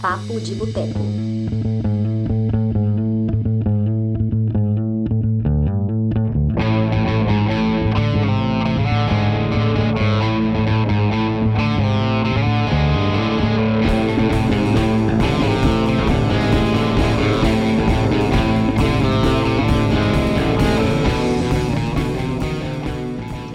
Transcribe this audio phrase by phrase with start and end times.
[0.00, 1.00] Papo de Boteco.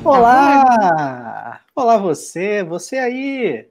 [0.04, 1.62] Olá!
[1.76, 3.71] Olá você, você aí!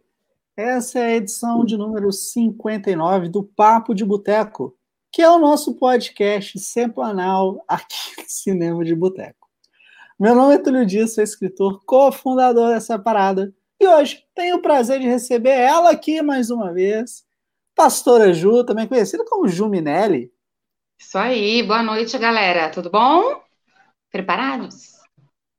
[0.62, 4.76] Essa é a edição de número 59 do Papo de Boteco,
[5.10, 9.48] que é o nosso podcast semanal aqui no Cinema de Boteco.
[10.18, 15.00] Meu nome é Túlio Dias, sou escritor, cofundador dessa parada, e hoje tenho o prazer
[15.00, 17.24] de receber ela aqui mais uma vez,
[17.74, 20.30] Pastora Ju, também conhecida como Ju Minelli.
[20.98, 22.68] Isso aí, boa noite, galera.
[22.68, 23.40] Tudo bom?
[24.12, 24.89] Preparados?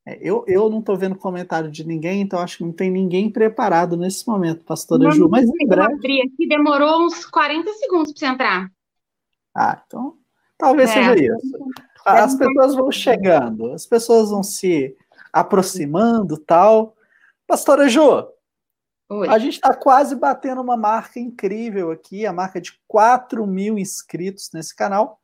[0.05, 3.30] É, eu, eu não estou vendo comentário de ninguém, então acho que não tem ninguém
[3.30, 5.30] preparado nesse momento, pastora Não, Ju.
[5.30, 5.94] Mas em breve.
[5.94, 8.72] abri aqui, demorou uns 40 segundos para você entrar.
[9.55, 10.18] Ah, então
[10.57, 10.94] talvez É.
[10.94, 11.57] seja isso.
[12.05, 14.96] As pessoas vão chegando, as pessoas vão se
[15.32, 16.96] aproximando tal.
[17.46, 18.27] Pastora Ju,
[19.10, 19.27] Oi.
[19.27, 24.49] a gente está quase batendo uma marca incrível aqui, a marca de 4 mil inscritos
[24.52, 25.20] nesse canal.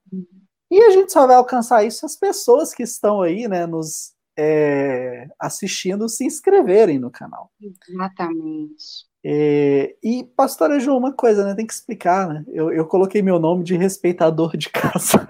[0.69, 4.13] E a gente só vai alcançar isso se as pessoas que estão aí, né, nos
[4.37, 7.51] é, assistindo se inscreverem no canal.
[7.89, 9.07] Exatamente.
[9.23, 11.55] É, e, pastora Ju, uma coisa, né?
[11.55, 12.45] Tem que explicar, né?
[12.47, 15.27] Eu, eu coloquei meu nome de respeitador de casa.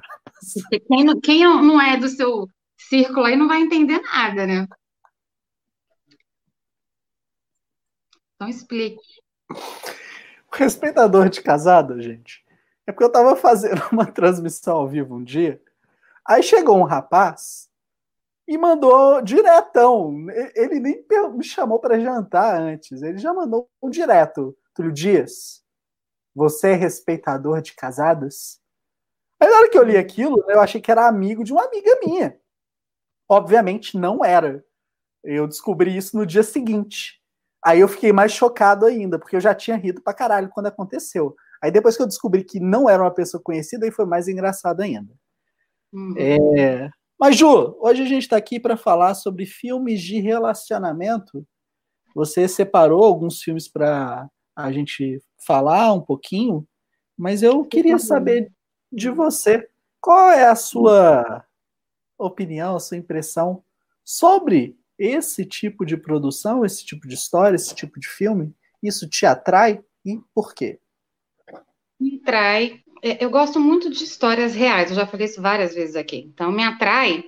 [0.88, 2.48] Quem não, quem não é do seu
[2.78, 4.68] círculo aí não vai entender nada, né?
[8.36, 9.02] Então explique.
[9.50, 12.46] O respeitador de casada, gente,
[12.86, 15.62] é porque eu tava fazendo uma transmissão ao vivo um dia,
[16.26, 17.68] aí chegou um rapaz
[18.48, 20.14] e mandou diretão.
[20.56, 24.58] Ele nem me chamou para jantar antes, ele já mandou um direto.
[24.74, 25.64] Túlio Dias,
[26.34, 28.60] você é respeitador de casadas?
[29.40, 32.00] Aí na hora que eu li aquilo, eu achei que era amigo de uma amiga
[32.04, 32.40] minha.
[33.30, 34.64] Obviamente não era.
[35.24, 37.22] Eu descobri isso no dia seguinte.
[37.64, 41.36] Aí eu fiquei mais chocado ainda, porque eu já tinha rido pra caralho quando aconteceu.
[41.62, 44.82] Aí depois que eu descobri que não era uma pessoa conhecida, aí foi mais engraçado
[44.82, 45.14] ainda.
[45.92, 46.14] Uhum.
[46.18, 46.90] É...
[47.20, 51.46] Mas, Ju, hoje a gente está aqui para falar sobre filmes de relacionamento.
[52.14, 56.68] Você separou alguns filmes para a gente falar um pouquinho,
[57.18, 58.52] mas eu queria saber
[58.92, 59.68] de você.
[60.00, 61.44] Qual é a sua
[62.18, 63.64] opinião, a sua impressão
[64.04, 68.56] sobre esse tipo de produção, esse tipo de história, esse tipo de filme?
[68.82, 70.80] Isso te atrai e por quê?
[72.00, 72.84] Me atrai.
[73.12, 76.18] É, Eu gosto muito de histórias reais, eu já falei isso várias vezes aqui.
[76.34, 77.24] Então, me atrai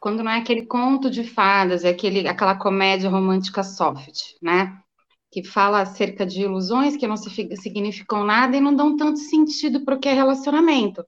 [0.00, 4.76] quando não é aquele conto de fadas, é aquele, aquela comédia romântica soft, né?
[5.30, 9.94] Que fala acerca de ilusões que não significam nada e não dão tanto sentido para
[9.94, 11.04] o que é relacionamento.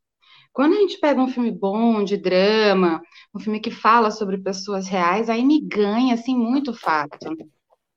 [0.53, 3.03] Quando a gente pega um filme bom, de drama,
[3.35, 7.37] um filme que fala sobre pessoas reais, aí me ganha, assim, muito fácil.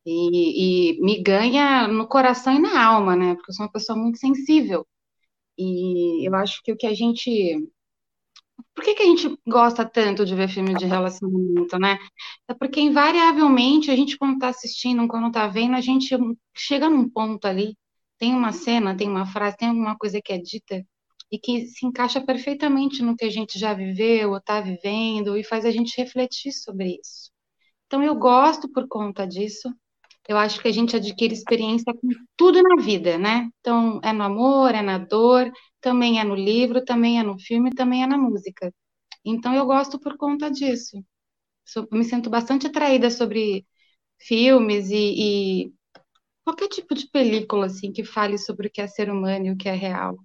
[0.06, 3.36] E, e me ganha no coração e na alma, né?
[3.36, 4.88] Porque eu sou uma pessoa muito sensível.
[5.58, 7.70] E eu acho que o que a gente.
[8.74, 11.98] Por que que a gente gosta tanto de ver filme de relacionamento, né?
[12.48, 16.16] É porque, invariavelmente, a gente, quando tá assistindo, quando tá vendo, a gente
[16.56, 17.76] chega num ponto ali,
[18.18, 20.86] tem uma cena, tem uma frase, tem alguma coisa que é dita
[21.32, 25.44] e que se encaixa perfeitamente no que a gente já viveu ou tá vivendo e
[25.44, 27.32] faz a gente refletir sobre isso.
[27.88, 29.70] Então, eu gosto por conta disso.
[30.28, 33.50] Eu acho que a gente adquire experiência com tudo na vida, né?
[33.60, 37.74] Então, é no amor, é na dor, também é no livro, também é no filme,
[37.74, 38.74] também é na música.
[39.24, 41.02] Então, eu gosto por conta disso.
[41.92, 43.66] Me sinto bastante atraída sobre
[44.20, 45.74] filmes e, e
[46.44, 49.58] qualquer tipo de película, assim, que fale sobre o que é ser humano e o
[49.58, 50.18] que é real.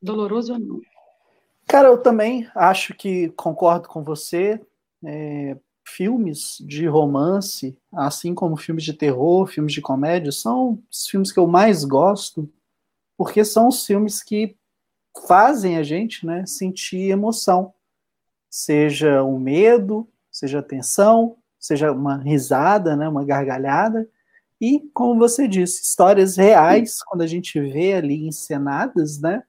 [0.00, 0.80] Doloroso ou não.
[1.66, 4.60] Cara, eu também acho que concordo com você.
[5.04, 11.32] É, filmes de romance, assim como filmes de terror, filmes de comédia, são os filmes
[11.32, 12.50] que eu mais gosto,
[13.16, 14.56] porque são os filmes que
[15.26, 17.74] fazem a gente né, sentir emoção.
[18.50, 24.08] Seja o medo, seja a tensão, seja uma risada, né, uma gargalhada.
[24.60, 29.42] E, como você disse, histórias reais, quando a gente vê ali encenadas, né?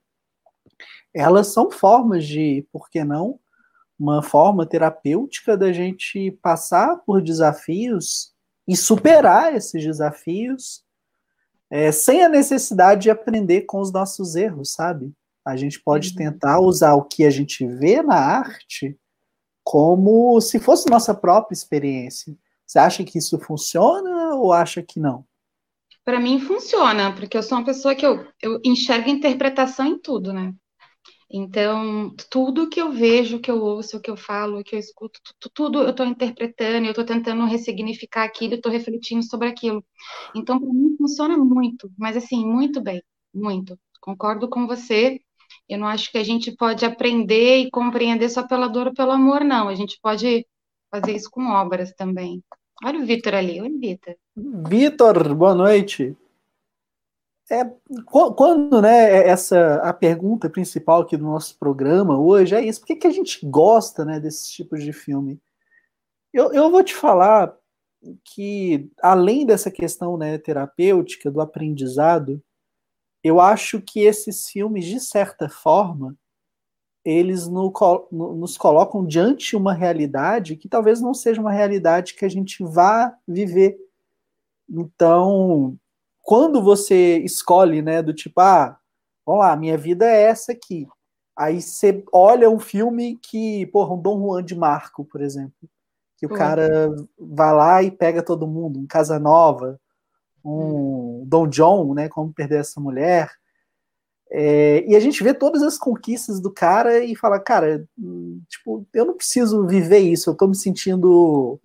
[1.14, 3.40] elas são formas de, por que não,
[4.00, 8.34] uma forma terapêutica da gente passar por desafios
[8.68, 10.84] e superar esses desafios
[11.70, 15.12] é, sem a necessidade de aprender com os nossos erros, sabe?
[15.46, 16.16] A gente pode Uhum.
[16.16, 18.98] tentar usar o que a gente vê na arte
[19.64, 22.36] como se fosse nossa própria experiência.
[22.66, 25.26] Você acha que isso funciona ou acha que não?
[26.06, 30.34] para mim funciona, porque eu sou uma pessoa que eu, eu enxergo interpretação em tudo,
[30.34, 30.54] né?
[31.36, 35.20] Então, tudo que eu vejo, que eu ouço, que eu falo, que eu escuto,
[35.52, 39.84] tudo eu estou interpretando, eu estou tentando ressignificar aquilo, estou refletindo sobre aquilo.
[40.36, 43.02] Então, para mim, funciona muito, mas assim, muito bem,
[43.34, 43.76] muito.
[44.00, 45.20] Concordo com você.
[45.68, 49.12] Eu não acho que a gente pode aprender e compreender só pela dor ou pelo
[49.12, 49.70] amor, não.
[49.70, 50.46] A gente pode
[50.92, 52.44] fazer isso com obras também.
[52.84, 53.60] Olha o Vitor ali.
[53.60, 54.16] Oi, Vitor.
[54.36, 56.16] Vitor, boa noite.
[57.50, 57.66] É,
[58.06, 62.88] quando, né, é essa a pergunta principal aqui do nosso programa hoje é isso, por
[62.88, 65.40] que, que a gente gosta, né, desses tipos de filme?
[66.34, 67.54] Eu, eu vou te falar
[68.24, 72.42] que, além dessa questão, né, terapêutica, do aprendizado,
[73.24, 76.18] eu acho que esses filmes, de certa forma,
[77.06, 77.72] eles no,
[78.12, 82.64] no, nos colocam diante uma realidade que talvez não seja uma realidade que a gente
[82.64, 83.78] vá viver.
[84.70, 85.78] Então,
[86.24, 88.80] quando você escolhe, né, do tipo, ah,
[89.26, 90.88] vamos lá, minha vida é essa aqui.
[91.38, 95.70] Aí você olha um filme que, porra, um Dom Juan de Marco, por exemplo,
[96.18, 96.90] que o cara
[97.20, 99.80] vai lá e pega todo mundo, um Casa Nova,
[100.44, 103.30] um Dom John, né, como perder essa mulher.
[104.32, 108.88] É, e a gente vê todas as conquistas do cara e fala, cara, hum, tipo,
[108.94, 111.60] eu não preciso viver isso, eu tô me sentindo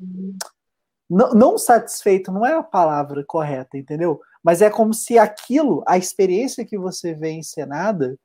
[1.08, 4.20] não, não satisfeito, não é a palavra correta, entendeu?
[4.42, 8.18] Mas é como se aquilo, a experiência que você vê encenada,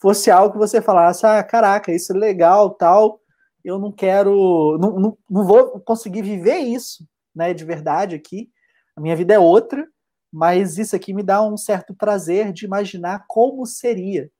[0.00, 3.20] fosse algo que você falasse, ah, caraca, isso é legal, tal,
[3.64, 8.50] eu não quero, não, não, não vou conseguir viver isso, né, de verdade aqui,
[8.96, 9.86] a minha vida é outra,
[10.32, 14.30] mas isso aqui me dá um certo prazer de imaginar como seria.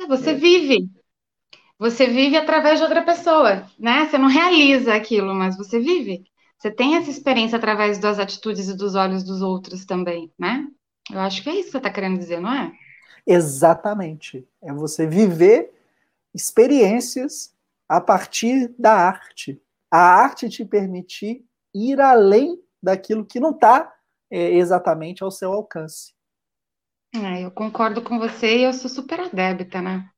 [0.00, 0.34] É, você é.
[0.34, 0.88] vive,
[1.78, 4.06] você vive através de outra pessoa, né?
[4.06, 6.24] Você não realiza aquilo, mas você vive.
[6.58, 10.66] Você tem essa experiência através das atitudes e dos olhos dos outros também, né?
[11.10, 12.72] Eu acho que é isso que você está querendo dizer, não é?
[13.26, 14.46] Exatamente.
[14.60, 15.72] É você viver
[16.34, 17.54] experiências
[17.88, 19.60] a partir da arte.
[19.90, 21.44] A arte te permitir
[21.74, 23.94] ir além daquilo que não está
[24.30, 26.12] é, exatamente ao seu alcance.
[27.14, 30.08] É, eu concordo com você e eu sou super adébita, né?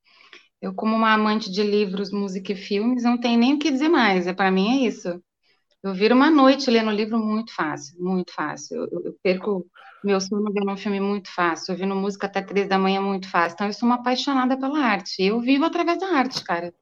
[0.60, 3.88] Eu, como uma amante de livros, música e filmes, não tenho nem o que dizer
[3.88, 4.26] mais.
[4.26, 5.22] É para mim é isso.
[5.82, 8.88] Eu viro uma noite lendo livro muito fácil, muito fácil.
[8.90, 9.66] Eu, eu perco
[10.04, 13.54] meu sono vendo um filme muito fácil, ouvindo música até três da manhã muito fácil.
[13.54, 15.22] Então, eu sou uma apaixonada pela arte.
[15.22, 16.74] Eu vivo através da arte, cara.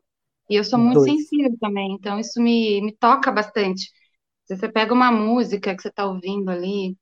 [0.51, 1.11] E eu sou muito Dois.
[1.11, 3.91] sensível também, então isso me, me toca bastante.
[4.45, 6.97] Se você pega uma música que você está ouvindo ali,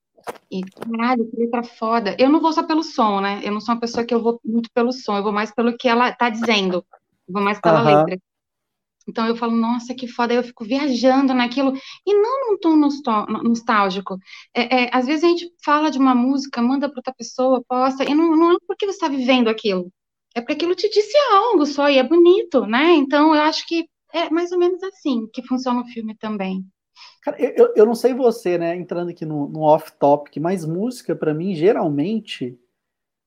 [0.51, 2.17] e caralho, que letra foda.
[2.19, 3.41] Eu não vou só pelo som, né?
[3.45, 5.77] Eu não sou uma pessoa que eu vou muito pelo som, eu vou mais pelo
[5.77, 6.85] que ela está dizendo.
[7.29, 8.05] Eu vou mais pela uhum.
[8.05, 8.19] letra.
[9.09, 11.73] Então eu falo, nossa, que foda, eu fico viajando naquilo,
[12.07, 14.19] e não num tom nostálgico.
[14.55, 18.05] É, é, às vezes a gente fala de uma música, manda para outra pessoa, posta,
[18.05, 19.91] e não, não é porque você está vivendo aquilo,
[20.35, 22.93] é porque aquilo te disse algo só, e é bonito, né?
[22.95, 26.65] Então eu acho que é mais ou menos assim que funciona o filme também.
[27.23, 31.35] Cara, eu, eu não sei você, né, entrando aqui no, no off-topic, mas música, para
[31.35, 32.59] mim, geralmente,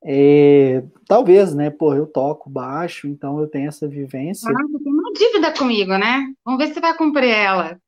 [0.03, 1.69] é, talvez, né?
[1.69, 4.49] Pô, eu toco baixo, então eu tenho essa vivência.
[4.49, 6.33] Ah, você tem uma dívida comigo, né?
[6.45, 7.79] Vamos ver se você vai cumprir ela.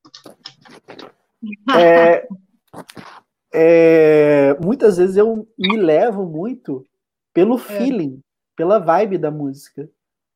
[1.77, 2.27] É,
[3.53, 6.85] é, muitas vezes eu me levo muito
[7.33, 7.59] pelo é.
[7.59, 8.19] feeling,
[8.57, 9.89] pela vibe da música,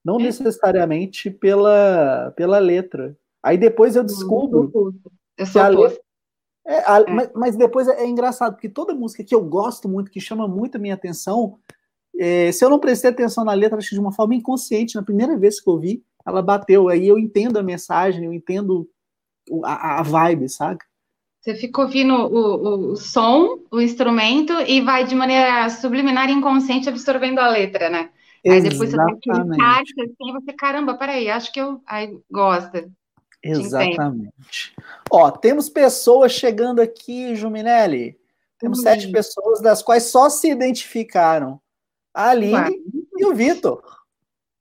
[0.04, 0.24] não é.
[0.24, 3.18] necessariamente pela, pela letra.
[3.44, 4.72] Aí depois eu hum, descubro
[5.38, 6.05] eu sou que a letra,
[6.66, 7.12] é, a, é.
[7.12, 10.48] Mas, mas, depois é, é, engraçado, porque toda música que eu gosto muito, que chama
[10.48, 11.58] muito a minha atenção,
[12.18, 15.04] é, se eu não prestei atenção na letra, acho que de uma forma inconsciente, na
[15.04, 16.90] primeira vez que eu ouvi, ela bateu.
[16.90, 18.90] Aí eu entendo a mensagem, eu entendo
[19.64, 20.80] a, a vibe, sabe?
[21.40, 26.34] Você fica ouvindo o, o, o, som, o instrumento, e vai de maneira subliminar e
[26.34, 28.10] inconsciente absorvendo a letra, né?
[28.48, 31.82] Aí depois você dá aquele assim, você, caramba, peraí, acho que eu.
[31.86, 32.90] Aí gosta.
[33.46, 34.76] Exatamente.
[35.10, 38.20] Ó, temos pessoas chegando aqui, Juminelli.
[38.58, 41.62] Temos sete pessoas, das quais só se identificaram
[42.14, 42.72] a Aline Uai.
[43.18, 43.84] e o Vitor.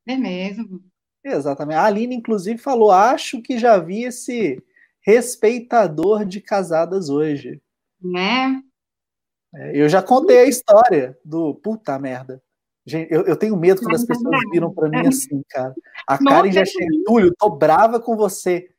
[0.06, 0.82] É mesmo.
[1.24, 1.78] Exatamente.
[1.78, 4.62] A Aline, inclusive, falou: acho que já vi esse
[5.00, 7.62] respeitador de casadas hoje.
[8.02, 8.60] Né?
[9.54, 12.42] É, eu já contei a história do puta merda.
[12.86, 15.74] Gente, eu, eu tenho medo quando as pessoas viram para mim assim, cara.
[16.06, 18.73] A Karen já chega, Túlio, tô brava com você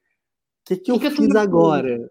[0.65, 2.09] que, que, eu que fiz agora?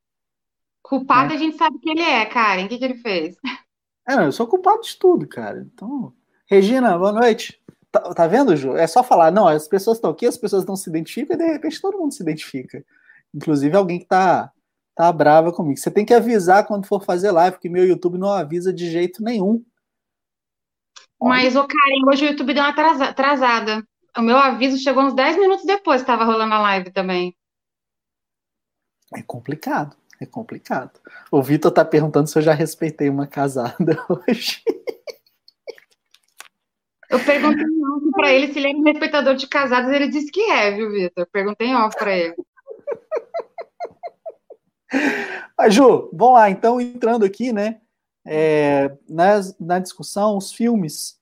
[0.83, 1.37] Culpado é.
[1.37, 2.67] a gente sabe que ele é, Karen.
[2.67, 3.37] O que, que ele fez?
[4.07, 5.67] É, não, eu sou culpado de tudo, cara.
[5.73, 6.13] Então,
[6.47, 7.59] Regina, boa noite.
[7.91, 8.77] Tá, tá vendo, Ju?
[8.77, 11.47] É só falar, não, as pessoas estão aqui, as pessoas não se identificam e de
[11.47, 12.85] repente todo mundo se identifica.
[13.35, 14.53] Inclusive alguém que tá
[14.95, 15.79] tá brava comigo.
[15.79, 19.23] Você tem que avisar quando for fazer live, porque meu YouTube não avisa de jeito
[19.23, 19.65] nenhum.
[21.21, 23.83] Mas, ô Karen, hoje o YouTube deu uma atrasada.
[24.17, 27.35] O meu aviso chegou uns 10 minutos depois que estava rolando a live também.
[29.13, 31.01] É complicado, é complicado.
[31.31, 34.63] O Vitor tá perguntando se eu já respeitei uma casada hoje.
[37.11, 40.41] Eu perguntei off para ele se ele é um respeitador de casados, ele disse que
[40.51, 41.27] é, viu, Vitor?
[41.31, 42.35] Perguntei off para ele.
[45.57, 47.81] Mas, Ju, vamos lá, então, entrando aqui, né,
[48.25, 51.19] é, na, na discussão, os filmes.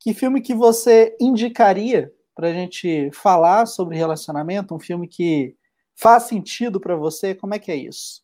[0.00, 4.74] Que filme que você indicaria para a gente falar sobre relacionamento?
[4.74, 5.56] Um filme que
[5.94, 7.34] faz sentido para você?
[7.34, 8.22] Como é que é isso?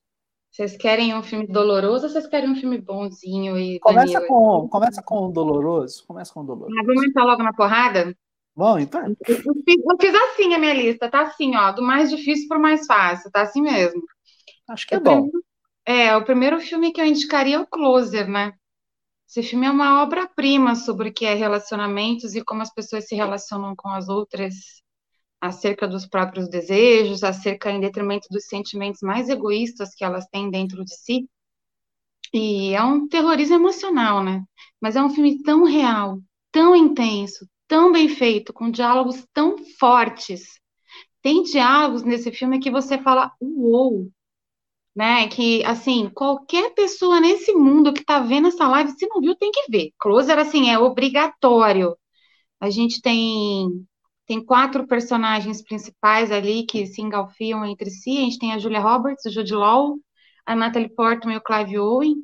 [0.51, 5.03] Vocês querem um filme doloroso ou vocês querem um filme bonzinho e começa com começa
[5.03, 6.75] com o doloroso, começa com o doloroso.
[6.75, 8.17] Mas vamos entrar logo na porrada?
[8.55, 9.01] Bom, então.
[9.27, 12.59] Eu fiz, eu fiz assim a minha lista, tá assim, ó, do mais difícil para
[12.59, 14.03] o mais fácil, tá assim mesmo.
[14.69, 15.31] Acho que é bom.
[15.87, 18.53] É, o primeiro filme que eu indicaria é o Closer, né?
[19.29, 23.15] Esse filme é uma obra-prima sobre o que é relacionamentos e como as pessoas se
[23.15, 24.83] relacionam com as outras,
[25.41, 30.85] acerca dos próprios desejos, acerca em detrimento dos sentimentos mais egoístas que elas têm dentro
[30.85, 31.29] de si.
[32.33, 34.45] E é um terrorismo emocional, né?
[34.81, 36.21] Mas é um filme tão real,
[36.53, 40.61] tão intenso, tão bem feito, com diálogos tão fortes.
[41.23, 44.11] Tem diálogos nesse filme que você fala, uou,
[44.95, 45.29] né?
[45.29, 49.51] Que, assim, qualquer pessoa nesse mundo que tá vendo essa live, se não viu, tem
[49.51, 49.93] que ver.
[49.99, 51.97] Closer, assim, é obrigatório.
[52.61, 53.87] A gente tem
[54.31, 58.17] tem quatro personagens principais ali que se engalfiam entre si.
[58.17, 59.99] A gente tem a Julia Roberts, o Jude Law,
[60.47, 62.15] a Natalie Portman e o Clive Owen.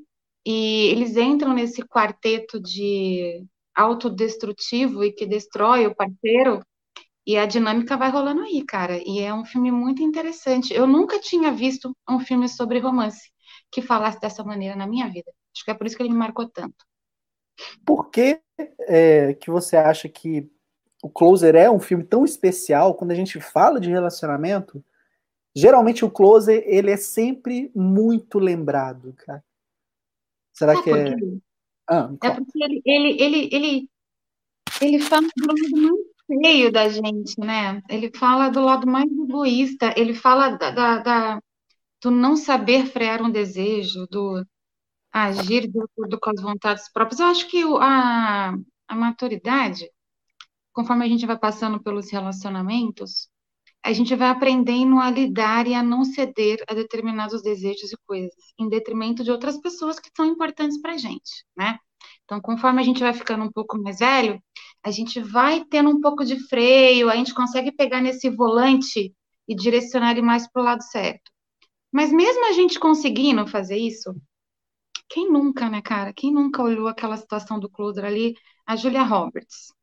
[0.47, 3.45] E eles entram nesse quarteto de
[3.75, 6.61] autodestrutivo e que destrói o parceiro
[7.27, 9.03] e a dinâmica vai rolando aí, cara.
[9.05, 10.73] E é um filme muito interessante.
[10.73, 13.33] Eu nunca tinha visto um filme sobre romance
[13.69, 15.33] que falasse dessa maneira na minha vida.
[15.53, 16.87] Acho que é por isso que ele me marcou tanto.
[17.85, 18.41] Por que,
[18.83, 20.49] é, que você acha que
[21.07, 24.85] o Closer é um filme tão especial quando a gente fala de relacionamento?
[25.55, 29.43] Geralmente o Closer ele é sempre muito lembrado, cara.
[30.53, 31.17] Será Sabe que é?
[31.89, 33.89] Ah, é porque ele, ele, ele, ele,
[34.83, 37.81] ele fala do lado muito feio da gente, né?
[37.89, 41.43] Ele fala do lado mais egoísta, ele fala da, da, da
[42.03, 44.45] do não saber frear um desejo, do
[45.13, 47.21] agir de acordo com as vontades próprias.
[47.21, 48.55] Eu acho que a,
[48.89, 49.89] a maturidade,
[50.77, 53.31] conforme a gente vai passando pelos relacionamentos,
[53.83, 58.35] a gente vai aprendendo a lidar e a não ceder a determinados desejos e coisas,
[58.59, 61.79] em detrimento de outras pessoas que são importantes para a gente, né?
[62.25, 64.39] Então, conforme a gente vai ficando um pouco mais velho,
[64.83, 69.15] a gente vai tendo um pouco de freio, a gente consegue pegar nesse volante
[69.49, 71.33] e direcionar ele mais para o lado certo.
[71.91, 74.15] Mas mesmo a gente conseguindo fazer isso,
[75.09, 76.13] quem nunca, né, cara?
[76.13, 78.35] Quem nunca olhou aquela situação do Closer ali?
[78.67, 79.76] A Julia Roberts.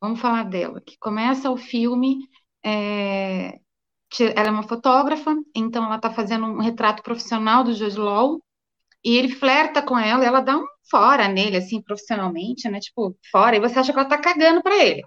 [0.00, 2.18] Vamos falar dela, que começa o filme.
[2.64, 3.58] É...
[4.34, 8.42] Ela é uma fotógrafa, então ela está fazendo um retrato profissional do Jude Law,
[9.04, 12.80] e ele flerta com ela, e ela dá um fora nele, assim, profissionalmente, né?
[12.80, 15.02] Tipo, fora, e você acha que ela tá cagando pra ele.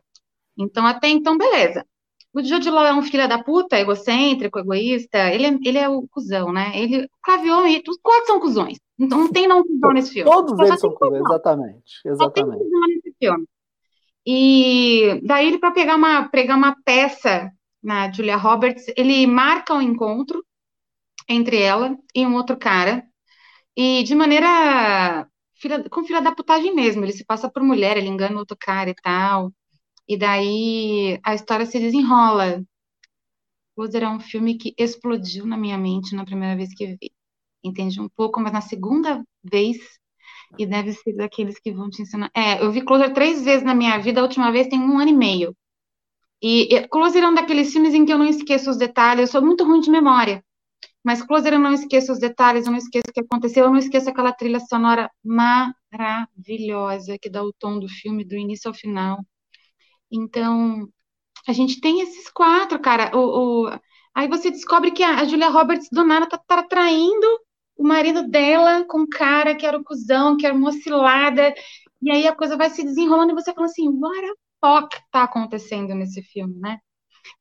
[0.58, 1.86] Então, até então, beleza.
[2.34, 6.08] O Jude Law é um filho da puta, egocêntrico, egoísta, ele é, ele é o
[6.08, 6.72] cuzão, né?
[6.76, 8.78] Ele, Clavion e os quatro são cuzões.
[8.98, 10.32] Então, não tem não cuzão nesse filme.
[10.32, 12.02] Todos eles são cuzão, exatamente.
[12.06, 12.18] exatamente.
[12.18, 13.48] Só tem cuzão nesse filme.
[14.26, 17.52] E daí ele, para pegar uma, pegar uma peça
[17.82, 20.46] na Julia Roberts, ele marca um encontro
[21.28, 23.04] entre ela e um outro cara,
[23.76, 27.04] e de maneira filha, com filha da putagem mesmo.
[27.04, 29.54] Ele se passa por mulher, ele engana outro cara e tal.
[30.08, 32.64] E daí a história se desenrola.
[33.76, 37.12] Closer é um filme que explodiu na minha mente na primeira vez que vi.
[37.64, 39.78] Entendi um pouco, mas na segunda vez,
[40.58, 42.30] e deve ser daqueles que vão te ensinar.
[42.36, 45.10] É, eu vi Closer três vezes na minha vida, a última vez tem um ano
[45.10, 45.56] e meio.
[46.42, 49.28] E, e Closer é um daqueles filmes em que eu não esqueço os detalhes, eu
[49.28, 50.44] sou muito ruim de memória.
[51.04, 53.78] Mas Closer eu não esqueço os detalhes, eu não esqueço o que aconteceu, eu não
[53.78, 59.20] esqueço aquela trilha sonora maravilhosa que dá o tom do filme do início ao final.
[60.12, 60.88] Então,
[61.48, 63.16] a gente tem esses quatro, cara.
[63.18, 63.80] O, o...
[64.16, 67.28] Aí você descobre que a, Julia Roberts do nada tá, tá traindo
[67.82, 71.52] o marido dela com cara que era o cuzão, que era uma oscilada.
[72.00, 74.34] E aí a coisa vai se desenrolando e você fala assim, what the
[74.64, 76.78] fuck tá acontecendo nesse filme, né?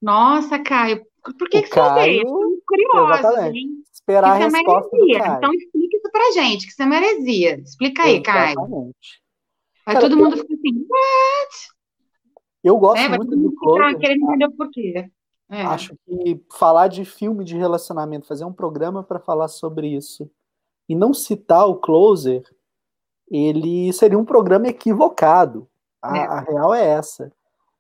[0.00, 2.24] Nossa, Caio, por que, o que Caio, você odeia?
[2.66, 3.68] Curioso, hein?
[3.92, 7.60] Esperar isso a é resposta é Então explica isso pra gente, que isso é meresia.
[7.60, 8.94] Explica aí, Caio.
[9.84, 11.68] Aí todo mundo fica assim, what?
[12.64, 13.98] Eu gosto é, muito do Closer.
[13.98, 15.10] querendo entender o porquê.
[15.50, 15.62] É.
[15.62, 20.30] Acho que falar de filme de relacionamento, fazer um programa para falar sobre isso
[20.88, 22.44] e não citar o Closer,
[23.28, 25.68] ele seria um programa equivocado.
[26.00, 26.20] A, é.
[26.24, 27.32] a real é essa.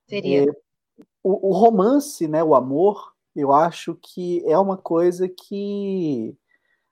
[0.08, 0.44] Seria.
[0.44, 0.46] É,
[1.22, 6.36] o, o, romance, né, o amor, eu acho que é uma coisa que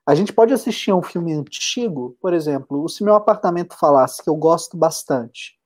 [0.06, 4.22] a gente pode assistir a um filme antigo, por exemplo, o Se Meu Apartamento Falasse,
[4.22, 5.58] que eu gosto bastante.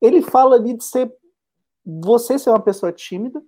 [0.00, 1.12] Ele fala ali de ser
[1.84, 3.42] você ser uma pessoa tímida,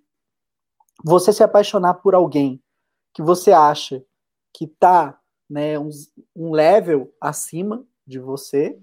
[1.04, 2.62] você se apaixonar por alguém
[3.14, 4.04] que você acha
[4.52, 5.90] que está né, um,
[6.34, 8.78] um level acima de você,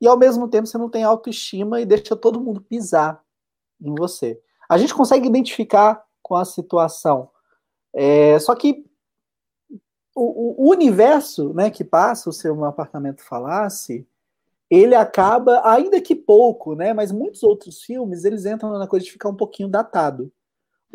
[0.00, 3.22] e ao mesmo tempo você não tem autoestima e deixa todo mundo pisar
[3.80, 4.40] em você.
[4.68, 7.30] A gente consegue identificar com a situação.
[7.94, 8.84] É, só que
[10.14, 14.06] o, o, universo né, que passa o seu apartamento falasse,
[14.70, 19.12] ele acaba, ainda que pouco, né, mas muitos outros filmes, eles entram na coisa de
[19.12, 20.32] ficar um pouquinho datado.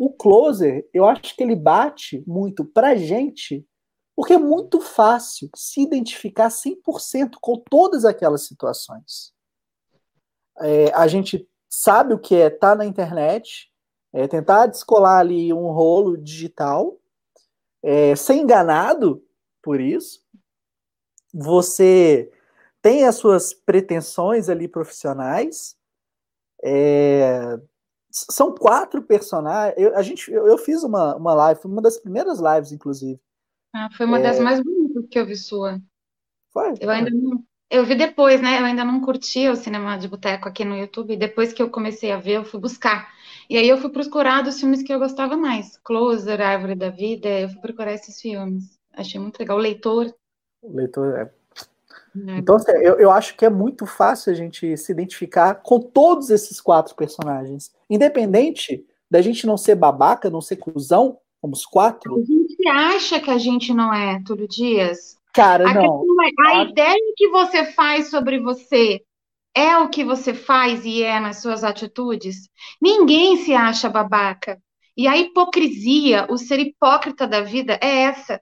[0.02, 3.68] O Closer, eu acho que ele bate muito pra gente,
[4.16, 9.34] porque é muito fácil se identificar 100% com todas aquelas situações.
[10.62, 13.70] É, a gente sabe o que é estar tá na internet,
[14.14, 16.98] é tentar descolar ali um rolo digital,
[17.84, 19.22] é, ser enganado
[19.62, 20.24] por isso.
[21.34, 22.32] Você
[22.82, 25.76] tem as suas pretensões ali profissionais,
[26.64, 27.60] é,
[28.12, 29.76] são quatro personagens.
[29.78, 33.20] Eu, a gente, eu, eu, fiz uma, uma live, uma das primeiras lives, inclusive.
[33.74, 34.24] Ah, foi uma é...
[34.24, 35.80] das mais bonitas que eu vi sua.
[36.52, 36.74] Foi?
[36.80, 38.60] Eu ainda não, eu vi depois, né?
[38.60, 41.16] Eu ainda não curtia o cinema de boteco aqui no YouTube.
[41.16, 43.14] Depois que eu comecei a ver, eu fui buscar.
[43.48, 45.78] E aí eu fui procurar dos filmes que eu gostava mais.
[45.78, 47.28] Closer, Árvore da Vida.
[47.28, 48.80] Eu fui procurar esses filmes.
[48.94, 49.58] Achei muito legal.
[49.58, 50.12] O Leitor.
[50.64, 51.39] O Leitor é é.
[52.38, 56.30] Então, assim, eu, eu acho que é muito fácil a gente se identificar com todos
[56.30, 57.72] esses quatro personagens.
[57.90, 62.16] Independente da gente não ser babaca, não ser cuzão, como os quatro.
[62.16, 65.18] A gente acha que a gente não é, Túlio Dias.
[65.34, 66.04] Cara, a não.
[66.22, 69.02] É, a, a ideia que você faz sobre você
[69.56, 72.50] é o que você faz e é nas suas atitudes.
[72.82, 74.60] Ninguém se acha babaca.
[74.96, 78.42] E a hipocrisia, o ser hipócrita da vida é essa.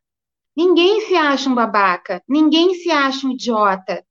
[0.57, 4.03] Ninguém se acha um babaca, ninguém se acha um idiota.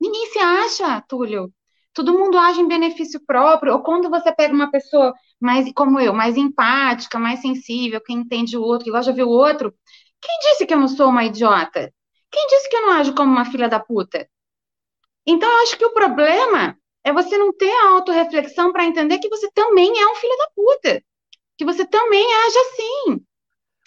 [0.00, 1.52] Ninguém se acha, Túlio.
[1.92, 6.12] Todo mundo age em benefício próprio, ou quando você pega uma pessoa mais, como eu,
[6.12, 9.72] mais empática, mais sensível, que entende o outro, que gosta de ver o outro,
[10.20, 11.94] quem disse que eu não sou uma idiota?
[12.28, 14.28] Quem disse que eu não ajo como uma filha da puta?
[15.24, 19.28] Então, eu acho que o problema é você não ter a autorreflexão para entender que
[19.28, 21.04] você também é um filho da puta.
[21.56, 23.24] Que você também age assim.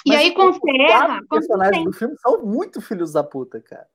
[0.06, 1.20] E aí, com Ferra.
[1.22, 3.88] Os personagens do filme são muito filhos da puta, cara.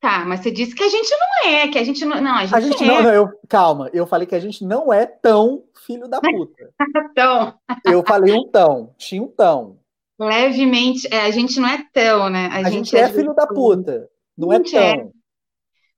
[0.00, 2.20] Tá, mas você disse que a gente não é, que a gente não.
[2.22, 2.86] Não, a gente, a gente é.
[2.86, 6.72] não, não, eu, calma, eu falei que a gente não é tão filho da puta.
[7.14, 7.54] tão.
[7.84, 9.78] Eu falei um tão, tinha um tão.
[10.18, 12.48] Levemente, é, a gente não é tão, né?
[12.50, 14.80] A, a gente, gente, é, é filho da puta, não é tão.
[14.80, 15.06] É.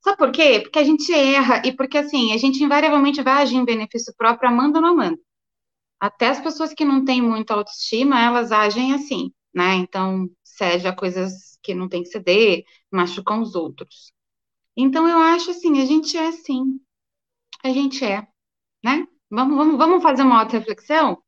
[0.00, 0.60] Sabe por quê?
[0.60, 4.48] Porque a gente erra e porque, assim, a gente invariavelmente vai agir em benefício próprio,
[4.48, 5.18] amando ou não amando.
[6.00, 9.74] Até as pessoas que não têm muita autoestima, elas agem assim né?
[9.76, 14.12] Então, cede a coisas que não tem que ceder, machucam os outros.
[14.76, 16.80] Então, eu acho assim, a gente é assim.
[17.64, 18.26] A gente é,
[18.84, 19.06] né?
[19.30, 21.22] Vamos, vamos, vamos fazer uma auto-reflexão?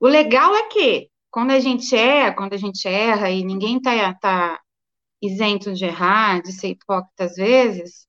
[0.00, 4.14] O legal é que, quando a gente é, quando a gente erra, e ninguém tá,
[4.14, 4.60] tá
[5.22, 8.06] isento de errar, de ser hipócrita às vezes,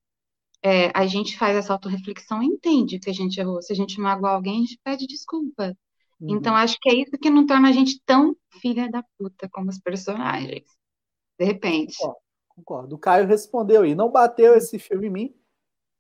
[0.64, 3.62] é, a gente faz essa auto-reflexão e entende que a gente errou.
[3.62, 5.76] Se a gente magoa alguém, a gente pede desculpa.
[6.22, 6.36] Uhum.
[6.36, 9.70] Então, acho que é isso que não torna a gente tão filha da puta como
[9.70, 10.64] os personagens.
[11.40, 11.98] De repente.
[11.98, 12.20] Concordo.
[12.50, 12.96] concordo.
[12.96, 13.96] O Caio respondeu aí.
[13.96, 15.36] Não bateu esse filme em mim.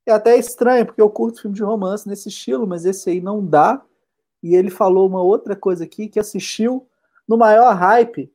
[0.05, 3.43] É até estranho, porque eu curto filme de romance nesse estilo, mas esse aí não
[3.43, 3.83] dá.
[4.43, 6.87] E ele falou uma outra coisa aqui, que assistiu
[7.27, 8.31] no maior hype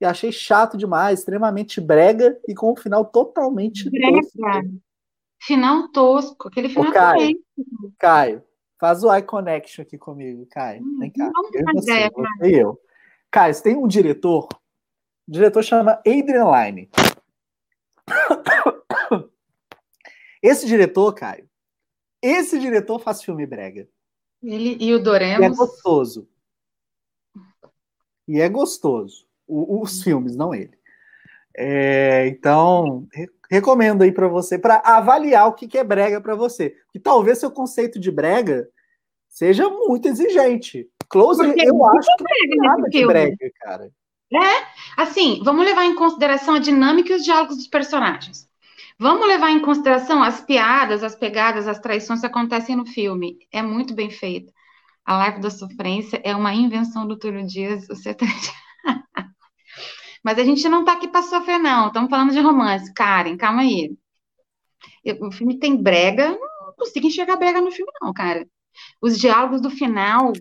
[0.00, 4.20] e achei chato demais, extremamente brega e com um final totalmente brega.
[4.20, 4.80] tosco.
[5.42, 7.38] Final tosco, aquele final Ô, Caio.
[7.98, 8.42] Caio,
[8.78, 10.82] Faz o eye connection aqui comigo, Caio.
[10.82, 11.30] Hum, Vem cá.
[11.52, 12.80] Eu você, ideia, você e eu.
[13.30, 14.48] Caio, você tem um diretor.
[15.26, 16.90] O diretor chama Adrian Lyne.
[20.42, 21.48] Esse diretor, Caio,
[22.22, 23.88] esse diretor faz filme brega.
[24.42, 25.40] Ele e o Doremos.
[25.40, 26.28] E é gostoso.
[28.28, 29.26] E é gostoso.
[29.46, 30.76] O, os filmes, não ele.
[31.56, 33.08] É, então,
[33.50, 36.74] recomendo aí para você, para avaliar o que, que é brega para você.
[36.94, 38.68] E talvez seu conceito de brega
[39.28, 40.88] seja muito exigente.
[41.08, 43.90] Close, Porque eu acho que não é nada de brega, cara.
[44.32, 48.48] É, assim, vamos levar em consideração a dinâmica e os diálogos dos personagens.
[48.98, 53.38] Vamos levar em consideração as piadas, as pegadas, as traições que acontecem no filme.
[53.52, 54.52] É muito bem feito.
[55.04, 58.52] A Live da Sofrência é uma invenção do Túlio Dias, o sertanejo.
[60.26, 61.86] Mas a gente não tá aqui para sofrer, não.
[61.86, 62.92] Estamos falando de romance.
[62.92, 63.96] Karen, calma aí.
[65.20, 68.44] O filme tem brega, não consigo enxergar brega no filme, não, cara.
[69.00, 70.32] Os diálogos do final,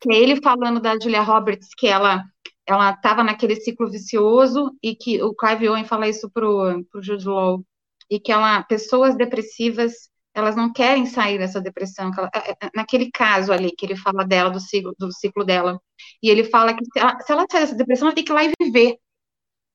[0.00, 2.24] que é ele falando da Julia Roberts, que ela
[2.66, 7.26] ela estava naquele ciclo vicioso e que o Clive Owen fala isso pro, pro Jude
[7.26, 7.62] Law,
[8.10, 13.10] e que ela, pessoas depressivas, elas não querem sair dessa depressão, ela, é, é, naquele
[13.10, 15.78] caso ali, que ele fala dela, do ciclo, do ciclo dela,
[16.22, 18.34] e ele fala que se ela, se ela sair dessa depressão, ela tem que ir
[18.34, 18.96] lá e viver.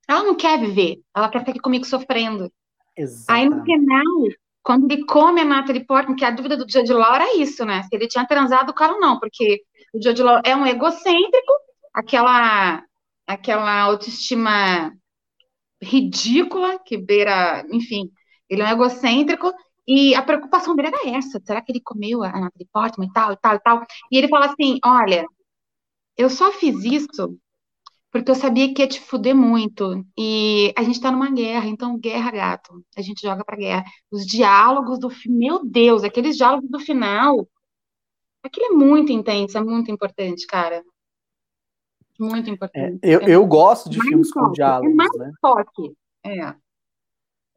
[0.10, 2.52] Ela não quer viver, ela quer ficar aqui comigo sofrendo.
[2.98, 3.30] Exatamente.
[3.30, 4.28] Aí no final,
[4.64, 7.84] quando ele come a Natalie Portman, que a dúvida do Jude Law era isso, né?
[7.84, 9.62] Se ele tinha transado com ela ou não, porque
[9.94, 11.54] o Jude Law é um egocêntrico,
[11.94, 12.84] aquela
[13.28, 14.92] aquela autoestima
[15.80, 18.10] ridícula que beira, enfim,
[18.50, 19.54] ele é um egocêntrico
[19.88, 23.34] e a preocupação dele era essa, será que ele comeu a Natalie Portman e tal,
[23.34, 25.24] e tal, e tal, e ele fala assim, olha,
[26.18, 27.38] eu só fiz isso
[28.12, 31.98] porque eu sabia que ia te fuder muito, e a gente tá numa guerra, então
[31.98, 33.86] guerra, gato, a gente joga pra guerra.
[34.12, 37.48] Os diálogos do meu Deus, aqueles diálogos do final,
[38.44, 40.84] aquilo é muito intenso, é muito importante, cara.
[42.20, 43.00] Muito importante.
[43.02, 45.32] É, eu, é eu gosto de filmes com diálogos, é mais né?
[45.42, 45.94] Toque.
[46.26, 46.56] É.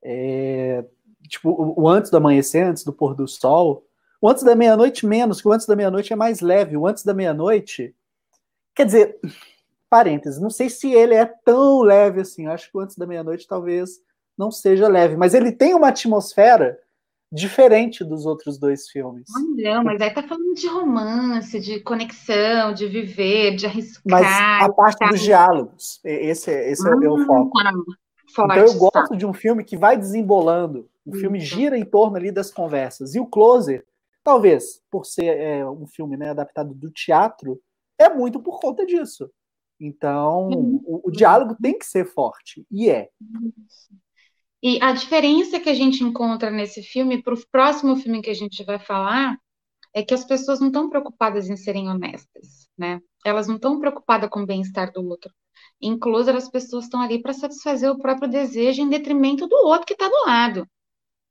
[0.05, 0.89] é.
[1.29, 3.87] Tipo, o antes do amanhecer, antes do pôr do sol.
[4.21, 6.77] O antes da meia-noite menos, que o antes da meia-noite é mais leve.
[6.77, 7.95] O antes da meia-noite.
[8.75, 9.19] Quer dizer,
[9.93, 12.47] parênteses, não sei se ele é tão leve assim.
[12.47, 14.01] Eu acho que o antes da meia-noite talvez
[14.39, 16.79] não seja leve, mas ele tem uma atmosfera
[17.31, 19.29] diferente dos outros dois filmes.
[19.37, 24.03] Ah, não, mas aí tá falando de romance, de conexão, de viver, de arriscar.
[24.07, 25.09] Mas a parte tá...
[25.09, 27.63] dos diálogos, esse, esse ah, é o foco.
[27.63, 27.73] Tá.
[28.35, 29.17] Forte, então eu gosto tá.
[29.17, 33.15] de um filme que vai desembolando, o filme gira em torno ali das conversas.
[33.15, 33.85] E o Closer,
[34.25, 37.61] talvez, por ser é, um filme né, adaptado do teatro,
[37.99, 39.31] é muito por conta disso.
[39.85, 43.09] Então, o, o, diálogo tem que ser forte, e é.
[44.63, 48.35] E a diferença que a gente encontra nesse filme para o próximo filme que a
[48.35, 49.37] gente vai falar
[49.93, 53.01] é que as pessoas não estão preocupadas em serem honestas, né?
[53.27, 55.33] Elas não estão preocupadas com o bem-estar do outro.
[55.81, 59.95] Inclusive, as pessoas estão ali para satisfazer o próprio desejo em detrimento do outro que
[59.95, 60.69] está do lado,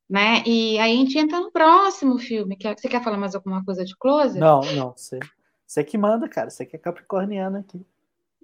[0.10, 0.44] né?
[0.46, 2.58] E aí a gente entra no próximo filme.
[2.58, 4.38] Que, é, você quer falar mais alguma coisa de Close?
[4.38, 4.92] Não, não.
[4.92, 5.20] Você,
[5.66, 6.50] você que manda, cara.
[6.50, 7.86] Você que é capricorniana aqui.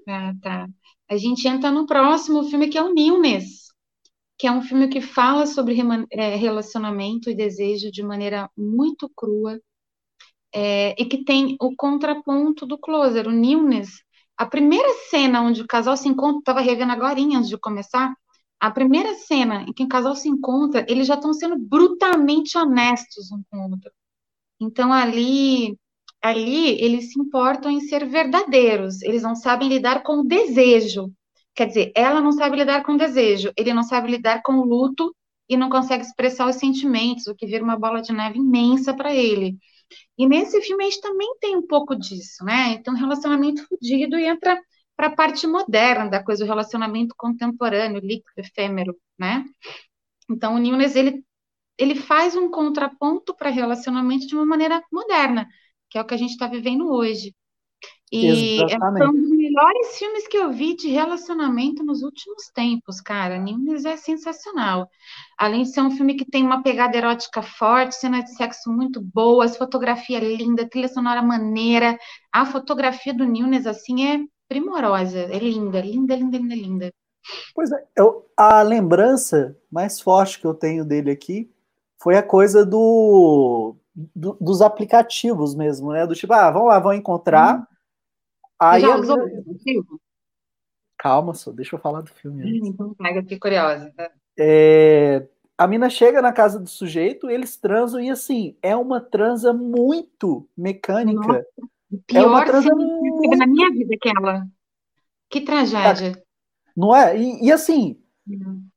[0.07, 0.67] Ah, tá.
[1.09, 3.67] A gente entra no próximo filme que é o Newness
[4.37, 5.75] que é um filme que fala sobre
[6.11, 9.59] é, relacionamento e desejo de maneira muito crua,
[10.53, 13.89] é, e que tem o contraponto do Closer, o Newness.
[14.37, 18.13] A primeira cena onde o casal se encontra, estava revendo agora antes de começar,
[18.59, 23.31] a primeira cena em que o casal se encontra, eles já estão sendo brutalmente honestos
[23.31, 23.91] um com o outro.
[24.59, 25.77] Então ali,
[26.21, 31.11] ali eles se importam em ser verdadeiros, eles não sabem lidar com o desejo,
[31.57, 34.63] Quer dizer, ela não sabe lidar com o desejo, ele não sabe lidar com o
[34.63, 35.11] luto
[35.49, 39.11] e não consegue expressar os sentimentos, o que vira uma bola de neve imensa para
[39.11, 39.57] ele.
[40.15, 42.73] E nesse filme a gente também tem um pouco disso, né?
[42.73, 44.61] Então, um relacionamento fudido e entra
[44.95, 49.43] para a parte moderna da coisa, o relacionamento contemporâneo, líquido, efêmero, né?
[50.29, 51.23] Então, o Nunes, ele,
[51.75, 55.47] ele faz um contraponto para relacionamento de uma maneira moderna,
[55.89, 57.33] que é o que a gente está vivendo hoje.
[58.11, 59.03] E Exatamente.
[59.03, 63.37] é um dos melhores filmes que eu vi de relacionamento nos últimos tempos, cara.
[63.37, 64.89] Nimes é sensacional.
[65.37, 69.01] Além de ser um filme que tem uma pegada erótica forte, cena de sexo muito
[69.01, 71.97] boas, fotografia linda, trilha sonora maneira.
[72.31, 75.19] A fotografia do Nunes, assim, é primorosa.
[75.19, 76.93] É linda, linda, linda, linda, linda.
[77.53, 81.51] Pois é, eu, a lembrança mais forte que eu tenho dele aqui
[82.01, 83.75] foi a coisa do,
[84.15, 86.05] do dos aplicativos mesmo, né?
[86.05, 87.59] Do tipo, ah, vamos lá, vamos encontrar.
[87.59, 87.77] Hum
[88.59, 89.83] Aí já usou minha...
[90.97, 92.43] Calma, só, deixa eu falar do filme.
[92.43, 93.93] Hum, então, eu fiquei curiosa.
[94.37, 99.53] É, a mina chega na casa do sujeito, eles transam e assim, é uma transa
[99.53, 101.19] muito mecânica.
[101.19, 101.45] Nossa,
[102.07, 103.37] pior é uma transa muito...
[103.37, 104.47] na minha vida aquela.
[105.29, 106.23] Que tragédia.
[106.75, 107.15] Não é?
[107.15, 108.67] E, e assim, hum.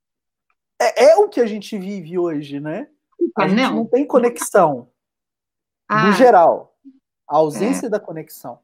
[0.78, 2.86] é, é, o que a gente vive hoje, né?
[3.34, 4.90] A ah, gente não, não tem conexão.
[5.90, 6.06] Ah.
[6.06, 6.76] No geral.
[7.28, 7.90] A ausência é.
[7.90, 8.58] da conexão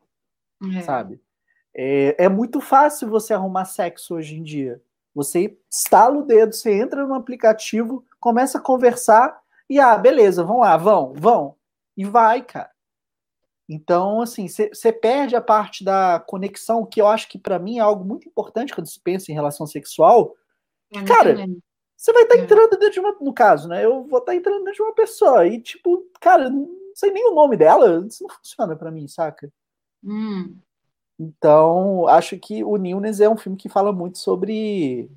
[0.77, 0.83] é.
[0.83, 1.21] sabe?
[1.75, 4.81] É, é muito fácil você arrumar sexo hoje em dia.
[5.15, 10.61] Você estala o dedo, você entra no aplicativo, começa a conversar e, ah, beleza, vão
[10.61, 11.57] lá, vão, vão.
[11.97, 12.71] E vai, cara.
[13.69, 17.81] Então, assim, você perde a parte da conexão, que eu acho que para mim é
[17.81, 20.37] algo muito importante quando se pensa em relação sexual.
[20.95, 21.35] É cara,
[21.97, 23.17] você vai estar tá entrando dentro de uma.
[23.21, 23.85] No caso, né?
[23.85, 25.47] Eu vou estar tá entrando dentro de uma pessoa.
[25.49, 26.49] E, tipo, cara,
[26.97, 28.07] sei nem o nome dela.
[28.07, 29.53] Isso não funciona para mim, saca?
[30.03, 30.57] Hum.
[31.19, 35.11] Então, acho que o Nilnes é um filme que fala muito sobre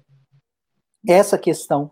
[1.07, 1.91] essa questão.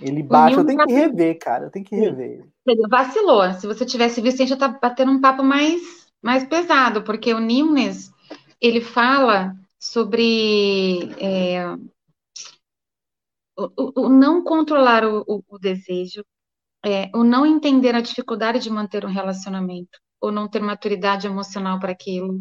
[0.00, 2.48] Ele baixa, eu tenho que rever, cara, eu tenho que rever.
[2.66, 3.52] Ele vacilou.
[3.54, 7.32] Se você tivesse visto, a gente já tá batendo um papo mais, mais pesado, porque
[7.32, 8.12] o Nilnes,
[8.60, 11.64] ele fala sobre é,
[13.56, 16.24] o, o, não controlar o, o desejo,
[16.84, 21.78] é, o não entender a dificuldade de manter um relacionamento, ou não ter maturidade emocional
[21.78, 22.40] para aquilo.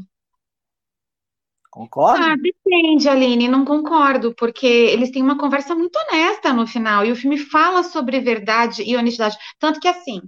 [1.71, 2.33] Concorda?
[2.33, 7.11] Ah, depende, Aline, não concordo, porque eles têm uma conversa muito honesta no final, e
[7.11, 9.37] o filme fala sobre verdade e honestidade.
[9.57, 10.21] Tanto que, assim,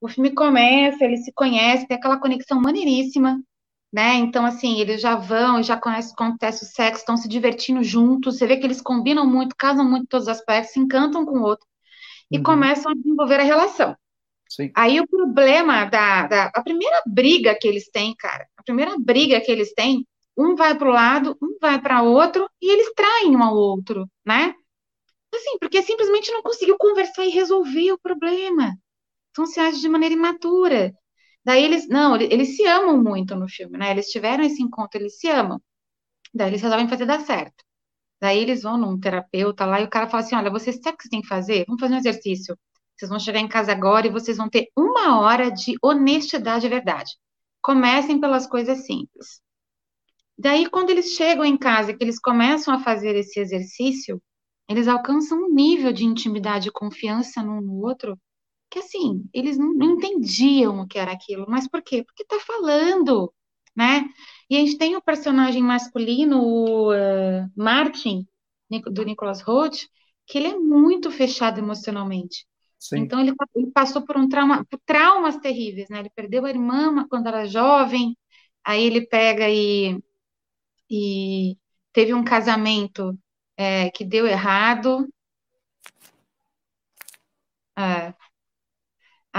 [0.00, 3.42] o filme começa, eles se conhecem, tem aquela conexão maneiríssima,
[3.92, 4.14] né?
[4.14, 8.46] Então, assim, eles já vão, já conhecem, acontece o sexo, estão se divertindo juntos, você
[8.46, 11.42] vê que eles combinam muito, casam muito em todos os aspectos, se encantam com o
[11.42, 11.66] outro,
[12.30, 12.42] e uhum.
[12.42, 13.96] começam a desenvolver a relação.
[14.48, 14.70] Sim.
[14.74, 16.44] Aí o problema da, da.
[16.54, 20.76] A primeira briga que eles têm, cara, a primeira briga que eles têm, um vai
[20.76, 24.54] para o lado, um vai para outro, e eles traem um ao outro, né?
[25.34, 28.76] Assim, porque simplesmente não conseguiu conversar e resolver o problema.
[29.30, 30.94] Então se age de maneira imatura.
[31.44, 33.90] Daí eles, não, eles se amam muito no filme, né?
[33.90, 35.60] Eles tiveram esse encontro, eles se amam.
[36.34, 37.65] Daí eles resolvem fazer dar certo.
[38.20, 40.96] Daí eles vão num terapeuta lá e o cara fala assim: olha, vocês sabem o
[40.96, 41.64] que vocês têm que fazer?
[41.66, 42.58] Vamos fazer um exercício.
[42.96, 46.70] Vocês vão chegar em casa agora e vocês vão ter uma hora de honestidade e
[46.70, 47.12] verdade.
[47.62, 49.40] Comecem pelas coisas simples.
[50.38, 54.20] Daí, quando eles chegam em casa e que eles começam a fazer esse exercício,
[54.68, 58.18] eles alcançam um nível de intimidade e confiança num no outro
[58.70, 61.46] que assim, eles não, não entendiam o que era aquilo.
[61.48, 62.04] Mas por quê?
[62.04, 63.32] Porque tá falando,
[63.76, 64.08] né?
[64.48, 68.26] E a gente tem o personagem masculino, o uh, Martin,
[68.90, 69.86] do Nicholas Holt,
[70.26, 72.46] que ele é muito fechado emocionalmente.
[72.78, 72.98] Sim.
[72.98, 76.00] Então ele, ele, passou por um trauma, por traumas terríveis, né?
[76.00, 78.16] Ele perdeu a irmã quando era jovem,
[78.64, 80.00] aí ele pega e,
[80.90, 81.56] e
[81.92, 83.18] teve um casamento
[83.56, 85.08] é, que deu errado.
[87.78, 88.14] É,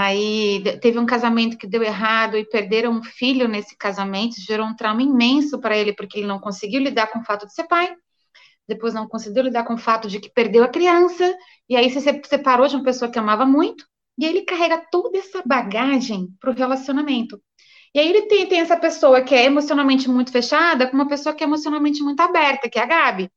[0.00, 4.76] Aí teve um casamento que deu errado e perderam um filho nesse casamento, gerou um
[4.76, 7.92] trauma imenso para ele, porque ele não conseguiu lidar com o fato de ser pai,
[8.68, 11.36] depois não conseguiu lidar com o fato de que perdeu a criança,
[11.68, 13.84] e aí se separou de uma pessoa que amava muito,
[14.16, 17.42] e aí ele carrega toda essa bagagem para o relacionamento.
[17.92, 21.34] E aí ele tem, tem essa pessoa que é emocionalmente muito fechada com uma pessoa
[21.34, 23.28] que é emocionalmente muito aberta, que é a Gabi.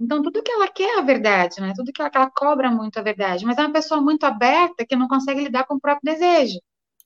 [0.00, 1.72] Então, tudo que ela quer é a verdade, né?
[1.74, 3.44] Tudo que ela, que ela cobra muito a verdade.
[3.44, 6.58] Mas é uma pessoa muito aberta que não consegue lidar com o próprio desejo.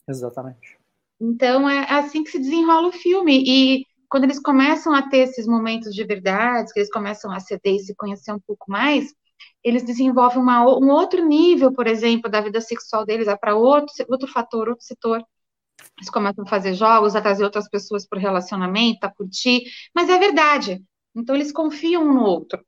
[0.08, 0.78] Exatamente.
[1.20, 3.44] Então, é assim que se desenrola o filme.
[3.46, 7.74] E quando eles começam a ter esses momentos de verdade, que eles começam a ceder
[7.74, 9.12] e se conhecer um pouco mais,
[9.62, 14.28] eles desenvolvem uma, um outro nível, por exemplo, da vida sexual deles, para outro, outro
[14.28, 15.22] fator, outro setor.
[15.98, 20.08] Eles começam a fazer jogos, a trazer outras pessoas para o relacionamento, a curtir, mas
[20.08, 20.82] é verdade.
[21.14, 22.64] Então, eles confiam um no outro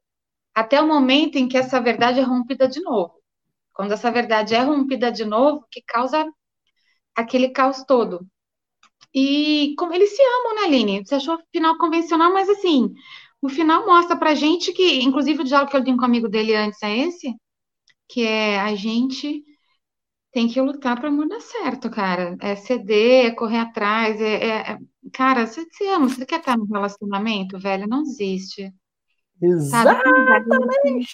[0.55, 3.15] até o momento em que essa verdade é rompida de novo.
[3.75, 6.27] Quando essa verdade é rompida de novo, que causa
[7.17, 8.27] aquele caos todo.
[9.15, 11.05] E como eles se amam, né, Aline?
[11.05, 12.95] Você achou o final convencional, mas assim,
[13.43, 16.29] o final mostra pra gente que, inclusive o diálogo que eu tenho com o amigo
[16.29, 17.35] dele antes é esse,
[18.09, 19.45] que é a gente
[20.33, 22.37] tem que lutar para amor dar certo, cara.
[22.41, 24.79] É ceder, é correr atrás, é, é, é...
[25.13, 28.73] cara, você se ama, você quer estar no relacionamento, velho, não existe.
[29.41, 31.13] Exatamente.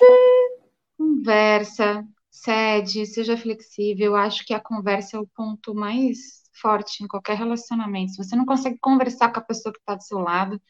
[0.99, 4.07] Conversa, cede, seja flexível.
[4.07, 8.12] Eu acho que a conversa é o ponto mais forte em qualquer relacionamento.
[8.12, 10.61] Se você não consegue conversar com a pessoa que está do seu lado,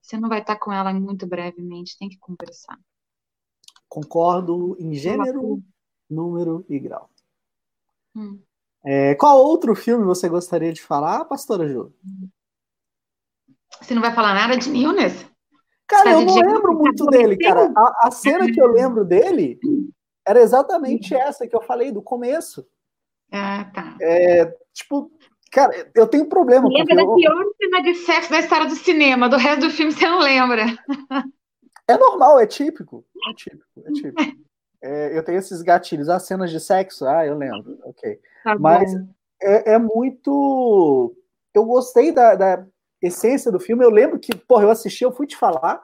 [0.00, 1.98] você não vai estar com ela muito brevemente.
[1.98, 2.78] Tem que conversar.
[3.88, 5.62] Concordo em gênero,
[6.08, 7.10] número e grau.
[8.14, 8.40] Hum.
[8.84, 11.92] É, qual outro filme você gostaria de falar, pastora Ju?
[13.80, 15.26] Você não vai falar nada de Nilnes?
[15.88, 17.72] Cara, eu não lembro muito dele, cara.
[17.74, 19.58] A, a, cena que eu lembro dele
[20.26, 22.66] era exatamente essa que eu falei do começo.
[23.32, 23.96] Ah, tá.
[24.00, 25.10] É, tipo,
[25.50, 26.68] cara, eu tenho problema.
[26.68, 27.14] Lembra da eu...
[27.14, 30.66] pior cena de sexo da história do cinema, do resto do filme você não lembra.
[31.88, 33.02] É normal, é típico.
[33.30, 34.48] É típico, é típico.
[34.82, 36.10] É, eu tenho esses gatilhos.
[36.10, 38.20] As cenas de sexo, ah, eu lembro, ok.
[38.44, 38.92] Tá Mas
[39.40, 41.14] é, é, muito.
[41.54, 42.66] Eu gostei da, da
[43.00, 43.84] essência do filme.
[43.84, 45.82] Eu lembro que, porra, eu assisti, eu fui te falar,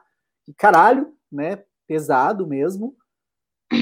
[0.56, 1.62] caralho, né?
[1.86, 2.96] Pesado mesmo.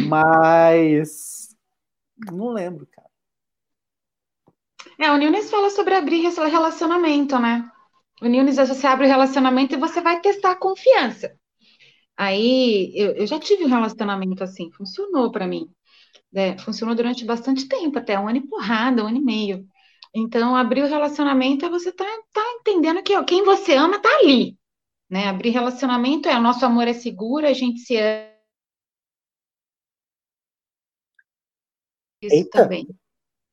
[0.08, 1.56] Mas
[2.30, 3.08] não lembro, cara.
[4.98, 7.68] É, o Nunes fala sobre abrir relacionamento, né?
[8.20, 11.36] O Nunes, você abre o relacionamento e você vai testar a confiança.
[12.16, 15.68] Aí, eu, eu já tive um relacionamento assim, funcionou para mim.
[16.32, 16.56] Né?
[16.58, 19.66] Funcionou durante bastante tempo, até um ano e porrada, um ano e meio.
[20.14, 24.10] Então, abrir o relacionamento é você tá, tá entendendo que ó, quem você ama tá
[24.18, 24.58] ali,
[25.08, 25.28] né?
[25.28, 28.30] Abrir relacionamento é o nosso amor é seguro, a gente se ama.
[32.22, 32.62] Isso Eita.
[32.62, 32.86] também.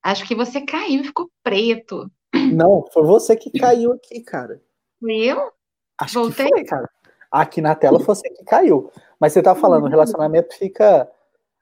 [0.03, 2.09] Acho que você caiu e ficou preto.
[2.53, 4.61] Não, foi você que caiu aqui, cara.
[5.01, 5.51] Eu?
[5.97, 6.45] Acho Voltei?
[6.45, 6.89] que foi, cara.
[7.31, 8.91] Aqui na tela foi você que caiu.
[9.19, 11.09] Mas você tá falando, o relacionamento fica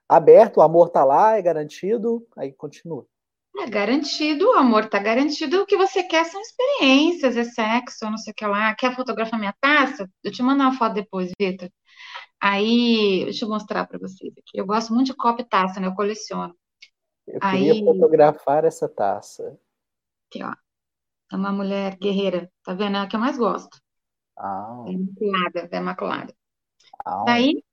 [0.08, 3.06] aberto, o amor tá lá, é garantido, aí continua.
[3.60, 5.62] É garantido, o amor tá garantido.
[5.62, 8.74] O que você quer são experiências, é sexo, não sei o que lá.
[8.76, 10.10] Quer fotografar minha taça?
[10.24, 11.70] Eu te mando uma foto depois, Vitor.
[12.40, 14.52] Aí, deixa eu mostrar para vocês aqui.
[14.60, 15.88] Eu gosto muito de copo e taça, né?
[15.88, 16.56] Eu coleciono.
[17.28, 19.58] Eu queria Aí- fotografar essa taça.
[20.30, 20.54] Aqui, ó.
[21.32, 22.96] É uma mulher guerreira, tá vendo?
[22.98, 23.82] É a que eu mais gosto.
[24.38, 26.36] Ah, É imaculada, é imaculada.
[27.06, 27.64] ah, Daí,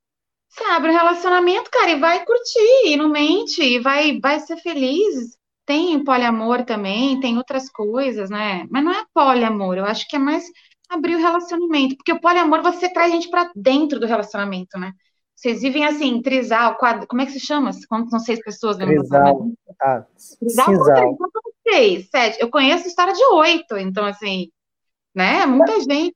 [0.49, 4.57] você abre o relacionamento, cara, e vai curtir, e não mente, e vai, vai ser
[4.57, 5.37] feliz.
[5.67, 8.67] Tem poliamor também, tem outras coisas, né?
[8.71, 10.45] Mas não é poliamor, eu acho que é mais
[10.89, 14.93] abrir o relacionamento, porque o poliamor você traz gente pra dentro do relacionamento, né?
[15.35, 17.71] Vocês vivem assim, trisal, quadro, como é que se chama?
[17.89, 19.51] Quando são seis pessoas dentro Trisal.
[19.83, 20.05] ah,
[20.39, 21.13] Trisal, sisal.
[21.13, 22.41] então são seis, sete.
[22.41, 24.51] Eu conheço história de oito, então assim,
[25.15, 25.45] né?
[25.45, 26.15] Muita gente.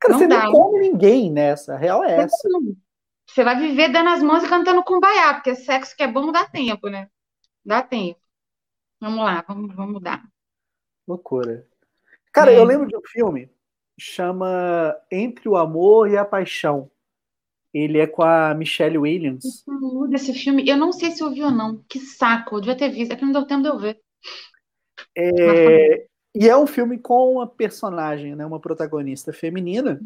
[0.00, 0.42] Cara, Não você dá.
[0.44, 2.48] nem come ninguém nessa, a real é essa.
[3.26, 6.44] Você vai viver dando as mãos e cantando kumbaya, porque sexo que é bom dá
[6.44, 7.08] tempo, né?
[7.64, 8.18] Dá tempo.
[9.00, 10.24] Vamos lá, vamos, vamos mudar.
[11.06, 11.66] Loucura.
[12.32, 12.58] Cara, É.
[12.58, 13.50] eu lembro de um filme
[13.98, 16.90] chama Entre o Amor e a Paixão.
[17.72, 19.64] Ele é com a Michelle Williams.
[20.08, 21.82] Desse filme, eu não sei se eu vi ou não.
[21.88, 23.12] Que saco, eu devia ter visto.
[23.12, 24.00] É que não deu tempo de eu ver.
[25.16, 30.00] É, e é um filme com uma personagem, né, uma protagonista feminina.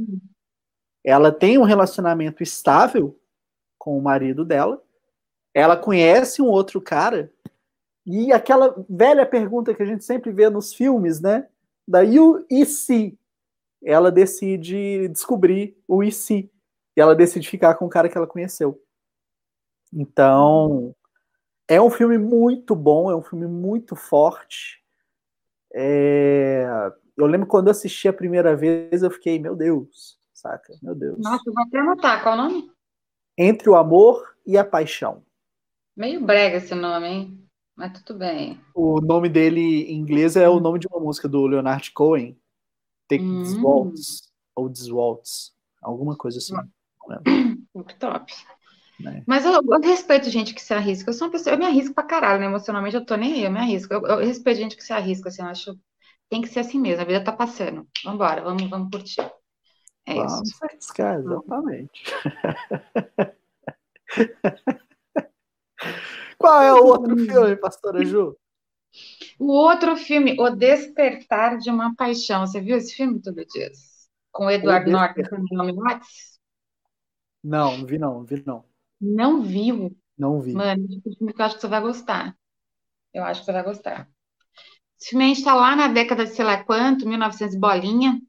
[1.04, 3.18] Ela tem um relacionamento estável
[3.78, 4.82] com o marido dela.
[5.54, 7.30] Ela conhece um outro cara.
[8.10, 11.46] E aquela velha pergunta que a gente sempre vê nos filmes, né?
[11.86, 13.18] Da you e se?
[13.84, 16.50] Ela decide descobrir o e se.
[16.96, 18.82] E ela decide ficar com o cara que ela conheceu.
[19.92, 20.94] Então,
[21.68, 24.82] é um filme muito bom, é um filme muito forte.
[25.74, 26.66] É,
[27.14, 30.72] Eu lembro quando eu assisti a primeira vez, eu fiquei, meu Deus, saca?
[30.82, 31.18] Meu Deus.
[31.18, 32.22] Nossa, eu vou até anotar.
[32.22, 32.72] Qual o nome?
[33.36, 35.22] Entre o amor e a paixão.
[35.94, 37.47] Meio brega esse nome, hein?
[37.78, 38.60] Mas tudo bem.
[38.74, 42.36] O nome dele em inglês é o nome de uma música do Leonard Cohen.
[43.08, 43.38] Take Hum.
[43.40, 46.54] This Waltz, ou This Waltz, alguma coisa assim.
[47.72, 48.34] Muito top.
[48.98, 49.22] né?
[49.28, 51.08] Mas eu, eu respeito gente que se arrisca.
[51.08, 52.46] Eu sou uma pessoa, eu me arrisco pra caralho, né?
[52.46, 53.94] Emocionalmente eu tô nem aí, eu me arrisco.
[53.94, 55.78] Eu, eu respeito gente que se arrisca, assim, eu acho.
[56.28, 57.86] Tem que ser assim mesmo, a vida tá passando.
[58.04, 59.20] Vambora, vamos, vamos curtir.
[60.04, 60.26] É isso.
[60.26, 62.02] Vamos se arriscar, exatamente.
[66.38, 68.36] Qual é o outro filme, pastora Ju?
[69.38, 72.46] O outro filme, O Despertar de uma Paixão.
[72.46, 74.08] Você viu esse filme, Tudo Dias?
[74.30, 76.38] Com o Edward Norton e Naomi Watts?
[77.42, 78.64] Não, vi não, vi não.
[79.00, 79.96] Não viu?
[80.16, 80.54] Não vi.
[80.54, 82.36] Mano, um filme que eu acho que você vai gostar.
[83.12, 84.08] Eu acho que você vai gostar.
[85.00, 88.20] Esse filme a gente tá lá na década de sei lá quanto, 1900 e bolinha.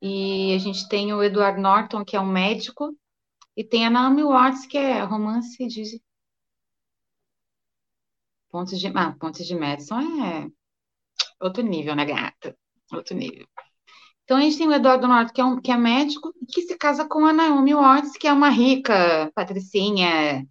[0.00, 2.96] E a gente tem o Edward Norton, que é um médico,
[3.56, 6.00] e tem a Naomi Watts, que é romance de
[8.50, 10.48] Pontes de, ah, Pontes de Madison é
[11.40, 12.56] outro nível, né, gata?
[12.92, 13.46] Outro nível.
[14.24, 16.76] Então a gente tem o Eduardo Norton, que é, um, que é médico, que se
[16.76, 20.46] casa com a Naomi Watts, que é uma rica, patricinha,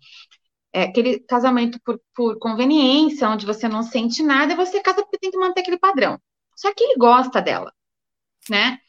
[0.74, 5.20] é aquele casamento por, por conveniência, onde você não sente nada, e você casa porque
[5.20, 6.20] tem que manter aquele padrão.
[6.56, 7.72] Só que ele gosta dela,
[8.50, 8.80] né?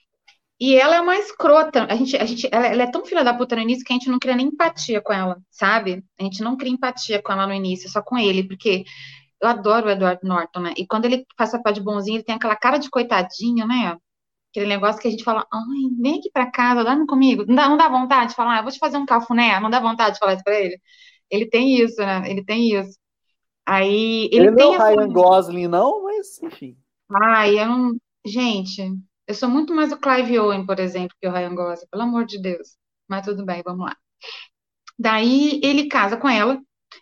[0.60, 1.86] E ela é uma escrota.
[1.88, 3.96] A gente, a gente, ela, ela é tão filha da puta no início que a
[3.96, 6.04] gente não cria nem empatia com ela, sabe?
[6.18, 8.84] A gente não cria empatia com ela no início, só com ele, porque
[9.40, 10.74] eu adoro o Edward Norton, né?
[10.76, 13.96] E quando ele faz papel de bonzinho, ele tem aquela cara de coitadinho, né?
[14.50, 17.44] Aquele negócio que a gente fala, ai, vem aqui pra casa, dorme comigo.
[17.46, 19.78] Não dá, não dá vontade de falar, ah, vou te fazer um cafuné, não dá
[19.78, 20.80] vontade de falar isso pra ele.
[21.30, 22.28] Ele tem isso, né?
[22.28, 22.98] Ele tem isso.
[23.64, 24.96] Aí ele, Ele tem não é o.
[24.96, 26.76] Ryan Gosling, não, mas enfim.
[27.22, 27.96] Ai, eu não.
[28.26, 28.82] Gente,
[29.28, 32.26] eu sou muito mais o Clive Owen, por exemplo, que o Ryan Gosling, pelo amor
[32.26, 32.76] de Deus.
[33.08, 33.96] Mas tudo bem, vamos lá.
[34.98, 36.60] Daí ele casa com ela.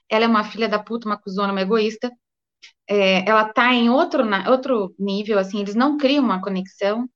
[0.08, 2.12] Ela é uma filha da puta, uma cuzona, uma egoísta.
[2.88, 7.08] É, ela tá em outro, na- outro nível, assim, eles não criam uma conexão.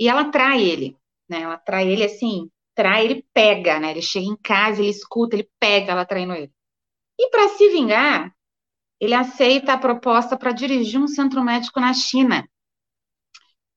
[0.00, 0.96] E ela trai ele,
[1.28, 1.42] né?
[1.42, 3.92] Ela trai ele assim, trai, ele pega, né?
[3.92, 6.52] Ele chega em casa, ele escuta, ele pega ela traindo ele.
[7.18, 8.32] E para se vingar,
[9.00, 12.48] ele aceita a proposta para dirigir um centro médico na China,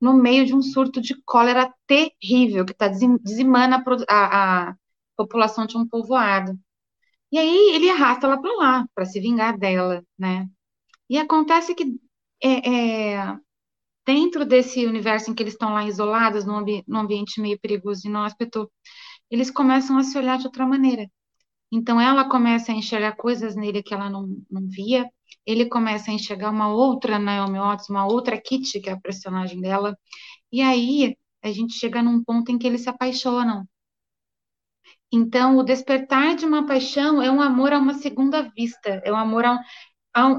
[0.02, 3.76] no meio de um surto de cólera terrível que está dizimando
[4.10, 4.76] a, a-
[5.18, 6.58] população de um povoado.
[7.32, 10.48] E aí ele arrasta ela para lá, para se vingar dela, né?
[11.10, 12.00] E acontece que
[12.44, 13.38] é, é,
[14.06, 18.08] dentro desse universo em que eles estão lá isolados, num, ambi num ambiente meio perigoso,
[18.08, 18.72] inóspito,
[19.32, 21.08] eles começam a se olhar de outra maneira.
[21.72, 25.10] Então, ela começa a enxergar coisas nele que ela não, não via,
[25.46, 29.62] ele começa a enxergar uma outra Naomi Watts, uma outra Kitty, que é a personagem
[29.62, 29.98] dela,
[30.52, 33.66] e aí a gente chega num ponto em que eles se apaixonam.
[35.12, 39.16] Então, o despertar de uma paixão é um amor a uma segunda vista, é um
[39.16, 39.60] amor a,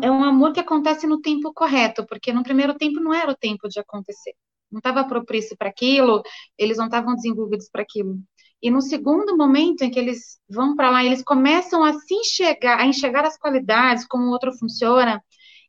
[0.02, 3.36] é um amor que acontece no tempo correto, porque no primeiro tempo não era o
[3.36, 4.34] tempo de acontecer.
[4.70, 6.22] Não estava propício para aquilo,
[6.58, 8.16] eles não estavam desenvolvidos para aquilo.
[8.62, 12.78] E no segundo momento em que eles vão para lá, eles começam a se enxergar,
[12.80, 15.22] a enxergar as qualidades, como o outro funciona,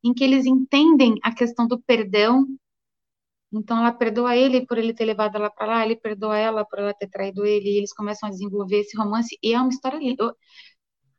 [0.03, 2.45] em que eles entendem a questão do perdão.
[3.53, 6.79] Então ela perdoa ele por ele ter levado ela para lá, ele perdoa ela por
[6.79, 9.97] ela ter traído ele, e eles começam a desenvolver esse romance e é uma história
[9.99, 10.33] linda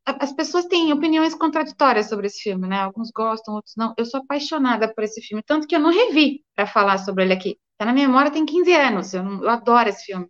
[0.05, 2.81] as pessoas têm opiniões contraditórias sobre esse filme, né?
[2.81, 3.95] Alguns gostam, outros não.
[3.97, 7.33] Eu sou apaixonada por esse filme, tanto que eu não revi para falar sobre ele
[7.33, 7.59] aqui.
[7.79, 10.27] Tá na minha memória tem 15 anos, eu, não, eu adoro esse filme.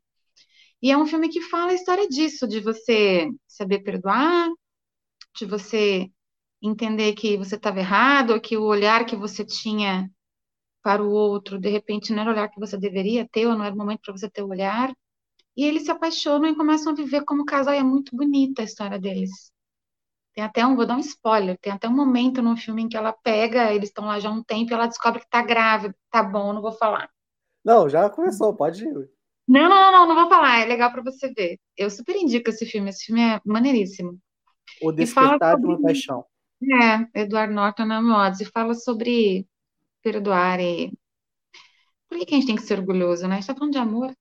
[0.82, 4.50] E é um filme que fala a história disso, de você saber perdoar,
[5.36, 6.10] de você
[6.62, 10.10] entender que você estava errado, que o olhar que você tinha
[10.82, 13.64] para o outro, de repente, não era o olhar que você deveria ter, ou não
[13.64, 14.92] era o momento para você ter o olhar.
[15.56, 18.64] E eles se apaixonam e começam a viver como casal, e é muito bonita a
[18.64, 19.52] história deles.
[20.34, 22.96] Tem até um, vou dar um spoiler, tem até um momento no filme em que
[22.96, 25.94] ela pega, eles estão lá já há um tempo e ela descobre que tá grávida.
[26.10, 27.10] Tá bom, não vou falar.
[27.64, 29.10] Não, já começou, pode ir.
[29.46, 31.58] Não, não, não, não vou falar, é legal para você ver.
[31.76, 34.18] Eu super indico esse filme, esse filme é maneiríssimo.
[34.80, 36.24] O Despertar de uma Paixão.
[37.14, 39.46] É, Eduardo Norton na Mods, e fala sobre
[40.02, 40.92] perdoar e...
[42.08, 43.36] Por que, que a gente tem que ser orgulhoso, né?
[43.36, 44.14] A gente tá falando de amor.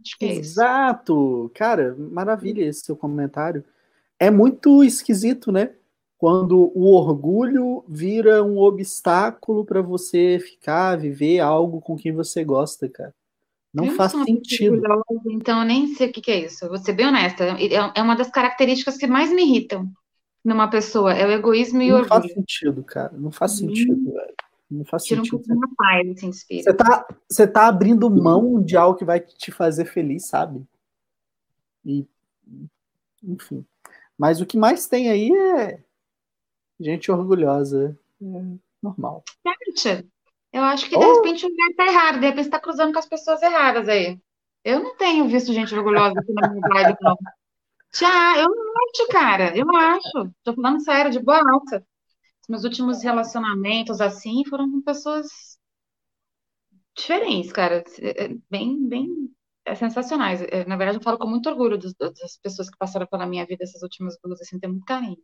[0.00, 1.50] Acho que é Exato!
[1.54, 3.64] Cara, maravilha esse seu comentário
[4.18, 5.74] é muito esquisito, né?
[6.18, 12.88] Quando o orgulho vira um obstáculo para você ficar, viver algo com quem você gosta,
[12.88, 13.14] cara.
[13.74, 14.80] Não eu faz não sentido.
[15.26, 16.68] Então, eu nem sei o que, que, é isso.
[16.68, 17.44] Vou ser bem honesta.
[17.44, 19.90] É, é uma das características que mais me irritam
[20.44, 21.12] numa pessoa.
[21.12, 22.14] É o egoísmo e não o orgulho.
[22.14, 23.12] Não faz sentido, cara.
[23.12, 23.56] Não faz hum.
[23.56, 24.34] sentido, velho.
[24.70, 25.42] Não faz Tira sentido.
[25.52, 29.84] um paz, assim, Você tá, você tá abrindo mão de algo que vai te fazer
[29.84, 30.64] feliz, sabe?
[31.84, 32.06] E,
[33.22, 33.64] enfim.
[34.16, 35.80] Mas o que mais tem aí é
[36.78, 37.98] gente orgulhosa.
[38.22, 38.24] É
[38.82, 39.22] normal.
[39.66, 40.08] Gente,
[40.54, 41.14] eu acho que de oh.
[41.16, 44.20] repente o lugar tá errado, de repente você tá cruzando com as pessoas erradas aí.
[44.62, 47.16] Eu não tenho visto gente orgulhosa aqui na minha live, não.
[47.92, 49.56] Tchau, eu não acho, cara.
[49.56, 50.32] Eu não acho.
[50.44, 51.84] Tô falando sério, de boa alta.
[52.42, 55.58] Os meus últimos relacionamentos, assim, foram com pessoas
[56.96, 57.84] diferentes, cara.
[58.00, 59.08] É, é, bem, bem
[59.64, 60.40] é, sensacionais.
[60.42, 63.44] É, na verdade, eu falo com muito orgulho dos, das pessoas que passaram pela minha
[63.44, 65.18] vida essas últimas duas, assim, tem muito carinho.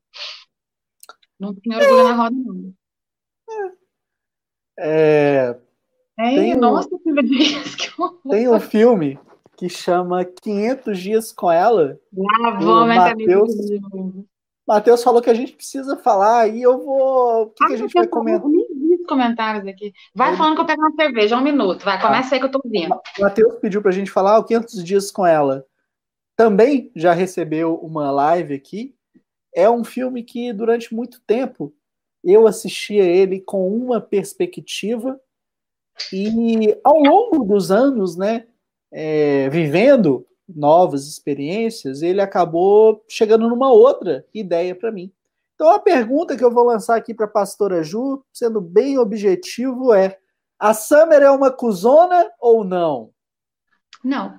[1.38, 2.04] Não tenho orgulho é.
[2.04, 2.74] na roda, não.
[3.48, 3.79] É.
[4.82, 5.56] É,
[6.16, 7.60] tem nossa, um, de
[8.30, 9.18] Tem um filme
[9.56, 11.98] que chama 500 Dias com Ela.
[12.44, 13.54] Ah, vou, Matheus.
[14.66, 17.42] Matheus falou que a gente precisa falar e eu vou.
[17.42, 18.50] O que, ah, que a gente vai comentar?
[19.06, 19.92] comentários aqui.
[20.14, 21.84] Vai falando que eu pego uma cerveja, um minuto.
[21.84, 22.94] Vai, começa aí que eu tô ouvindo.
[23.18, 25.66] O Matheus pediu pra gente falar o 500 dias com ela.
[26.36, 28.94] Também já recebeu uma live aqui.
[29.52, 31.74] É um filme que durante muito tempo
[32.24, 35.20] eu assistia ele com uma perspectiva
[36.12, 38.46] e ao longo dos anos, né,
[38.90, 45.12] é, vivendo novas experiências, ele acabou chegando numa outra ideia para mim.
[45.54, 49.92] Então a pergunta que eu vou lançar aqui para a pastora Ju, sendo bem objetivo,
[49.92, 50.18] é:
[50.58, 53.10] a Summer é uma cuzona ou não?
[54.02, 54.38] Não.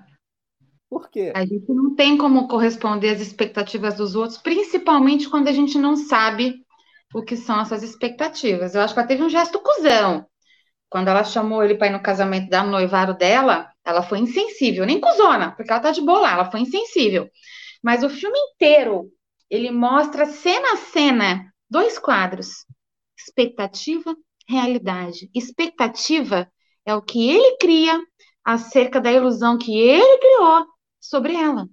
[0.90, 1.32] Por quê?
[1.34, 5.96] A gente não tem como corresponder às expectativas dos outros, principalmente quando a gente não
[5.96, 6.66] sabe
[7.14, 8.76] o que são essas expectativas.
[8.76, 10.26] Eu acho que ela teve um gesto cuzão.
[10.90, 15.00] Quando ela chamou ele para ir no casamento da noivaro dela, ela foi insensível, nem
[15.00, 17.30] cuzona, porque ela tá de boa lá, ela foi insensível.
[17.82, 19.10] Mas o filme inteiro
[19.50, 22.66] ele mostra cena a cena dois quadros:
[23.18, 24.16] expectativa,
[24.48, 25.30] realidade.
[25.34, 26.50] Expectativa
[26.86, 28.00] é o que ele cria
[28.44, 30.66] acerca da ilusão que ele criou
[31.00, 31.68] sobre ela.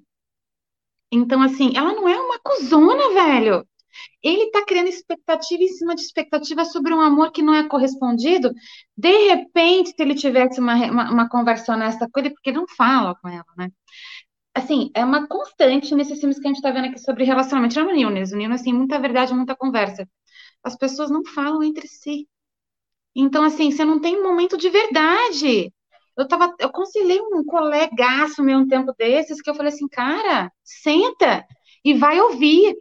[1.10, 3.66] Então, assim, ela não é uma cuzona, velho.
[4.22, 8.52] Ele tá criando expectativa em cima de expectativa sobre um amor que não é correspondido.
[8.96, 13.14] De repente, se ele tivesse uma, uma, uma conversa honesta com ele, porque não fala
[13.22, 13.70] com ela, né?
[14.58, 17.74] assim, é uma constante nesses filmes que a gente tá vendo aqui sobre relacionamento.
[17.74, 20.08] Tirando o Nunes, o Nunes, assim, muita verdade, muita conversa.
[20.62, 22.28] As pessoas não falam entre si.
[23.14, 25.72] Então, assim, você não tem um momento de verdade.
[26.16, 30.52] Eu tava, eu conciliei um colegaço meu um tempo desses que eu falei assim, cara,
[30.64, 31.44] senta
[31.84, 32.76] e vai ouvir.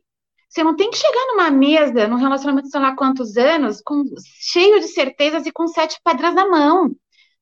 [0.50, 4.04] Você não tem que chegar numa mesa, num relacionamento, sei lá quantos anos, com,
[4.40, 6.96] cheio de certezas e com sete pedras na mão.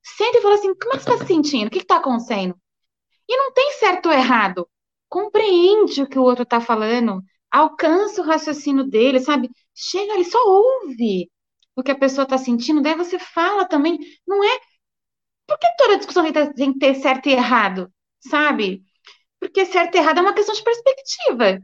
[0.04, 1.68] Senta e fala assim: como é que você está se sentindo?
[1.68, 2.56] O que está acontecendo?
[3.30, 4.68] E não tem certo ou errado.
[5.10, 9.50] Compreende o que o outro está falando, alcança o raciocínio dele, sabe?
[9.74, 11.32] Chega ali, só ouve
[11.76, 13.98] o que a pessoa está sentindo, daí você fala também.
[14.28, 14.60] Não é.
[15.48, 16.24] Por que toda discussão
[16.56, 17.92] tem que ter certo e errado?
[18.20, 18.84] Sabe?
[19.40, 21.62] Porque certo e errado é uma questão de perspectiva.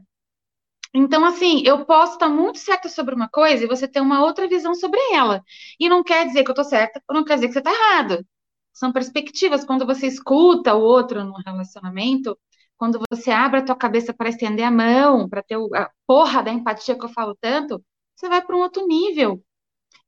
[0.94, 4.46] Então, assim, eu posso estar muito certa sobre uma coisa e você ter uma outra
[4.48, 5.42] visão sobre ela.
[5.80, 7.72] E não quer dizer que eu estou certa, ou não quer dizer que você está
[7.72, 8.26] errado.
[8.72, 9.64] São perspectivas.
[9.64, 12.38] Quando você escuta o outro no relacionamento,
[12.76, 16.52] quando você abre a tua cabeça para estender a mão, para ter a porra da
[16.52, 17.82] empatia que eu falo tanto,
[18.14, 19.42] você vai para um outro nível.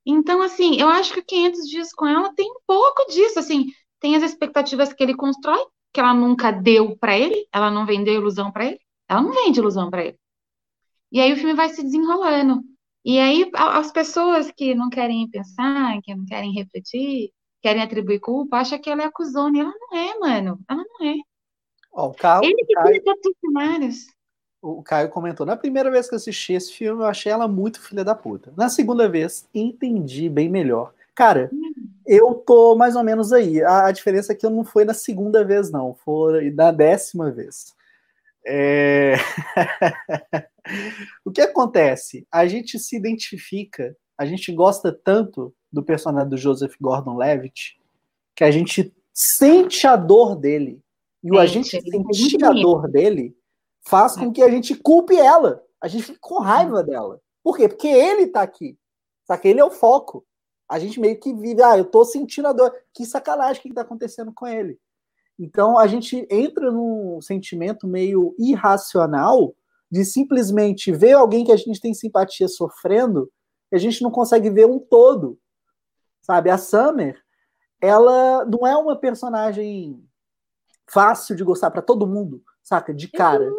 [0.07, 3.67] Então, assim, eu acho que 500 dias com ela tem um pouco disso, assim,
[4.01, 8.15] tem as expectativas que ele constrói, que ela nunca deu para ele, ela não vendeu
[8.15, 10.19] ilusão para ele, ela não vende ilusão para ele.
[11.15, 12.65] E aí o filme vai se desenrolando.
[13.05, 17.31] E aí as pessoas que não querem pensar, que não querem refletir,
[17.63, 19.57] querem atribuir culpa, acham que ela é acusona.
[19.57, 20.59] E ela não é, mano.
[20.69, 21.15] Ela não é.
[21.93, 23.01] Ó, o Caio, Ele que Caio,
[23.41, 24.07] cenários.
[24.61, 27.81] o Caio comentou: na primeira vez que eu assisti esse filme, eu achei ela muito
[27.81, 28.53] filha da puta.
[28.57, 30.93] Na segunda vez, entendi bem melhor.
[31.15, 31.49] Cara,
[32.05, 33.63] eu tô mais ou menos aí.
[33.63, 35.95] A, a diferença é que eu não foi na segunda vez, não.
[35.95, 37.73] Foi na décima vez.
[38.47, 39.15] É...
[41.25, 42.27] o que acontece?
[42.31, 47.79] A gente se identifica, a gente gosta tanto do personagem do Joseph Gordon-Levitt
[48.35, 50.83] que a gente sente a dor dele.
[51.23, 53.37] E o a gente sentir a dor dele
[53.87, 55.63] faz com que a gente culpe ela.
[55.81, 57.21] A gente fica com raiva dela.
[57.43, 57.69] Por quê?
[57.69, 58.79] Porque ele tá aqui.
[59.27, 60.25] Só que ele é o foco.
[60.69, 62.75] A gente meio que vive, ah, eu tô sentindo a dor.
[62.93, 64.79] Que sacanagem que tá acontecendo com ele.
[65.39, 69.55] Então a gente entra num sentimento meio irracional
[69.91, 73.31] de simplesmente ver alguém que a gente tem simpatia sofrendo
[73.71, 75.39] e a gente não consegue ver um todo.
[76.21, 76.51] Sabe?
[76.51, 77.21] A Summer,
[77.81, 80.03] ela não é uma personagem
[80.87, 82.95] fácil de gostar para todo mundo, saca?
[82.95, 83.51] De cara,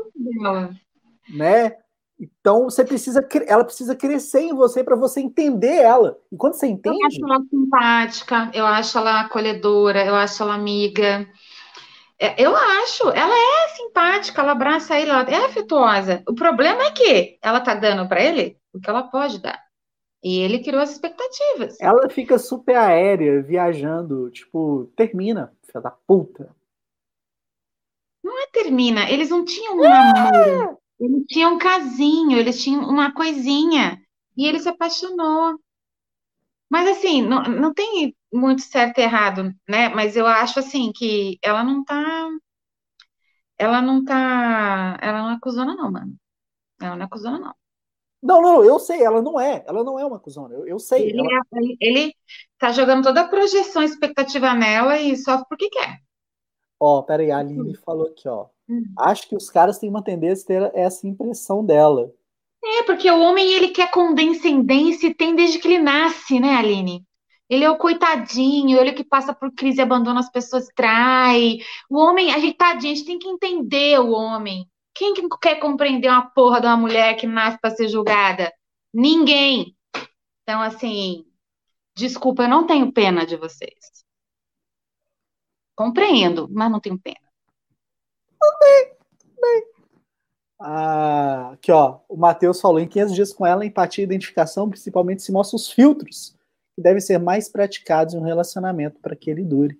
[1.30, 1.78] né?
[2.19, 6.17] Então você precisa, ela precisa crescer em você para você entender ela.
[6.32, 10.55] E quando você Eu entende, acho ela simpática, eu acho ela acolhedora, eu acho ela
[10.55, 11.28] amiga.
[12.20, 16.24] É, Eu acho, ela é simpática, ela abraça ele, ela é afetuosa.
[16.28, 19.61] O problema é que ela tá dando para ele o que ela pode dar.
[20.24, 21.80] E ele criou as expectativas.
[21.80, 26.55] ela fica super aérea, viajando, tipo, termina, filha da puta.
[28.24, 33.13] Não é termina, eles não tinham um namoro, eles tinham um casinho, eles tinham uma
[33.13, 34.01] coisinha.
[34.36, 35.59] E ele se apaixonou.
[36.70, 39.89] Mas assim, não, não tem muito certo e errado, né?
[39.89, 42.29] Mas eu acho assim que ela não tá.
[43.57, 44.97] Ela não tá.
[45.01, 46.15] Ela não é cuzona, não, mano.
[46.81, 47.55] Ela não é cuzona, não.
[48.21, 49.63] Não, não, eu sei, ela não é.
[49.67, 50.55] Ela não é uma cuzona.
[50.55, 51.09] Eu, eu sei.
[51.09, 52.15] Ele, ela- é- ele,
[52.57, 55.99] tá jogando toda a projeção, expectativa nela e sofre porque quer.
[56.79, 58.47] Ó, peraí, a Aline falou aqui, ó.
[58.67, 58.83] Hum.
[58.97, 62.11] Acho que os caras têm uma tendência a ter essa impressão dela.
[62.63, 67.05] É, porque o homem, ele quer condescendência e tem desde que ele nasce, né, Aline?
[67.49, 71.59] Ele é o coitadinho, ele que passa por crise abandona as pessoas, trai.
[71.89, 74.69] O homem, a gente, tadinho, a gente tem que entender o homem.
[74.93, 78.51] Quem que quer compreender uma porra de uma mulher que nasce para ser julgada?
[78.93, 79.75] Ninguém.
[80.41, 81.25] Então, assim,
[81.95, 84.03] desculpa, eu não tenho pena de vocês.
[85.75, 87.19] Compreendo, mas não tenho pena.
[90.59, 91.99] Ah, aqui, ó.
[92.07, 95.69] O Matheus falou: em 500 dias com ela, empatia e identificação principalmente se mostra os
[95.69, 96.34] filtros
[96.76, 99.80] que devem ser mais praticados em um relacionamento para que ele dure.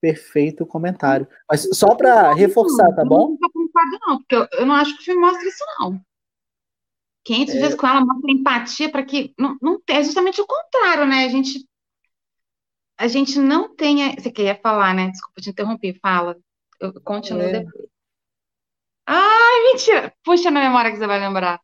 [0.00, 1.26] Perfeito comentário.
[1.50, 3.36] Mas só para reforçar, tá bom?
[3.40, 6.00] Não concordo, não, porque eu, eu não acho que o filme mostra isso, não.
[7.24, 7.58] 500 É.
[7.58, 9.34] dias com ela mostra empatia para que.
[9.38, 11.24] Não, não é justamente o contrário, né?
[11.24, 11.66] A gente,
[12.96, 14.14] a gente não tenha.
[14.18, 15.10] Você queria falar, né?
[15.10, 16.36] Desculpa te interromper, fala.
[16.80, 17.60] Eu continuo É.
[17.64, 17.88] depois.
[19.06, 20.12] Ai, mentira!
[20.22, 21.60] Puxa na memória que você vai lembrar.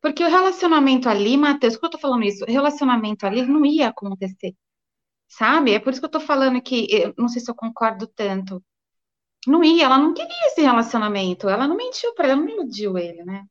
[0.00, 2.44] Porque o relacionamento ali, Matheus, por que eu tô falando isso?
[2.44, 4.54] O relacionamento ali não ia acontecer.
[5.28, 5.72] Sabe?
[5.74, 8.62] É por isso que eu tô falando que, eu não sei se eu concordo tanto.
[9.46, 11.48] Não ia, ela não queria esse relacionamento.
[11.48, 13.44] Ela não mentiu pra ele, ela não iludiu ele, né?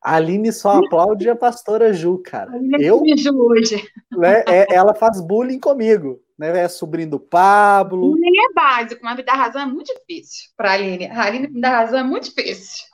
[0.00, 2.56] A Aline só aplaude a pastora Ju, cara.
[2.56, 3.76] Ele Eu, viu hoje.
[4.12, 6.56] né, é- ela faz bullying comigo, né?
[6.60, 8.14] É sobrinho do Pablo.
[8.16, 11.06] Nem é básico, mas me dar razão é muito difícil pra Aline.
[11.06, 12.86] A Aline me dar razão é muito difícil.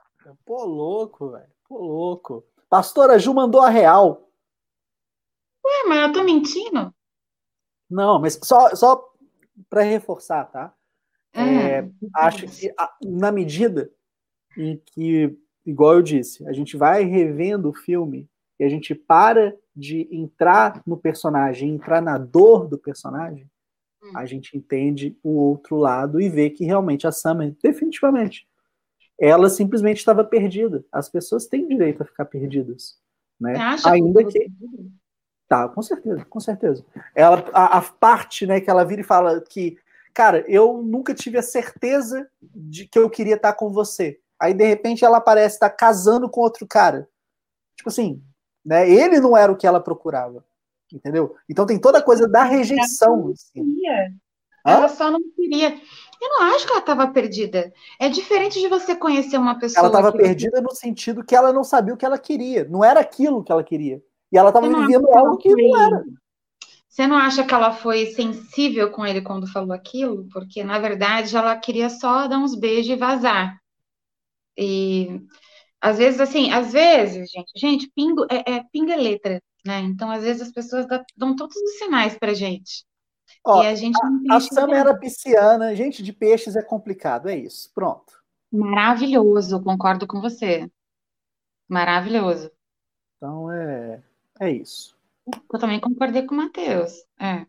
[0.47, 1.54] Pô, louco, velho.
[1.75, 2.45] Pô, louco.
[2.71, 4.31] Pastora Ju mandou a real.
[5.67, 6.95] Ué, mas eu tô mentindo?
[7.91, 9.13] Não, mas só, só
[9.69, 10.73] para reforçar, tá?
[11.33, 11.81] É,
[12.15, 12.73] Ah, acho que
[13.05, 13.91] na medida
[14.57, 19.53] em que igual eu disse, a gente vai revendo o filme e a gente para
[19.75, 23.51] de entrar no personagem, entrar na dor do personagem,
[24.01, 24.13] hum.
[24.15, 28.47] a gente entende o outro lado e vê que realmente a Summer, definitivamente,
[29.19, 30.85] ela simplesmente estava perdida.
[30.91, 32.99] As pessoas têm direito a ficar perdidas,
[33.41, 33.55] né?
[33.85, 34.51] Ainda que
[35.49, 36.85] Tá, com certeza, com certeza.
[37.15, 39.79] Ela, a, a, parte, né, que ela vira e fala que,
[40.13, 44.19] cara, eu nunca tive a certeza de que eu queria estar com você.
[44.41, 47.09] Aí, de repente, ela aparece estar tá casando com outro cara.
[47.77, 48.23] Tipo assim,
[48.65, 48.89] né?
[48.91, 50.45] Ele não era o que ela procurava.
[50.93, 51.37] Entendeu?
[51.49, 53.21] Então tem toda a coisa da rejeição.
[53.21, 54.21] Ela, assim.
[54.65, 55.81] ela só não queria.
[56.25, 57.71] Eu não acho que ela estava perdida.
[58.01, 59.81] É diferente de você conhecer uma pessoa.
[59.81, 62.65] Ela estava perdida no sentido que ela não sabia o que ela queria.
[62.65, 64.03] Não era aquilo que ela queria.
[64.33, 66.03] E ela estava vivendo algo que não era.
[66.89, 70.27] Você não acha que ela foi sensível com ele quando falou aquilo?
[70.33, 73.59] Porque, na verdade, ela queria só dar uns beijos e vazar.
[74.57, 75.21] E
[75.79, 79.81] às vezes, assim, às vezes, gente, gente, pingo é, é pinga letra, né?
[79.81, 82.87] Então, às vezes, as pessoas dão todos os sinais pra gente.
[83.45, 83.99] Ó, e a gente
[84.31, 87.71] a, a Sam era pisciana, gente de peixes é complicado, é isso.
[87.75, 88.23] Pronto.
[88.51, 90.71] Maravilhoso, concordo com você.
[91.69, 92.51] Maravilhoso.
[93.17, 94.03] Então é,
[94.41, 94.97] é isso.
[95.53, 97.05] Eu também concordei com o Matheus.
[97.21, 97.47] É.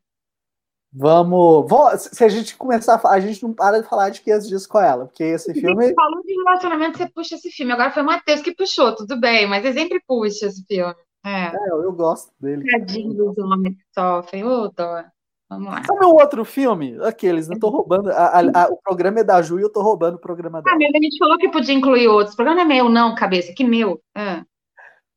[0.97, 1.67] Vamos,
[2.13, 4.65] Se a gente começar a falar, a gente não para de falar de 500 dias
[4.65, 5.87] com ela, porque esse filme.
[5.87, 7.73] Você falou de relacionamento, você puxa esse filme.
[7.73, 10.95] Agora foi o Matheus que puxou, tudo bem, mas ele sempre puxa esse filme.
[11.25, 12.63] É, é eu gosto dele.
[12.71, 15.03] Tadinho dos homens que sofrem, ô dó.
[15.49, 15.83] Vamos lá.
[15.83, 16.97] Sabe um outro filme?
[17.03, 18.09] Aqueles, não tô roubando.
[18.09, 20.75] A, a, a, o programa é da Ju e eu tô roubando o programa dela.
[20.75, 22.33] Ah, mas a gente falou que podia incluir outros.
[22.33, 24.01] O programa é meu, não, cabeça, que meu.
[24.15, 24.43] É,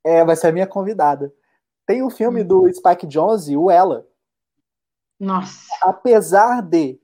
[0.04, 1.32] é vai ser a minha convidada.
[1.86, 2.46] Tem um filme hum.
[2.46, 4.06] do Spike Jonze, o Ela.
[5.18, 5.74] Nossa.
[5.82, 7.00] Apesar de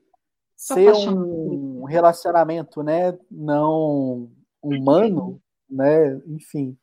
[0.55, 4.29] ser um relacionamento, né, não
[4.61, 6.77] humano, né, enfim.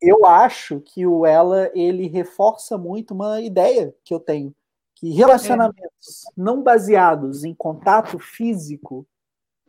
[0.00, 4.54] Eu acho que o ela ele reforça muito uma ideia que eu tenho,
[4.94, 6.30] que relacionamentos é.
[6.36, 9.06] não baseados em contato físico,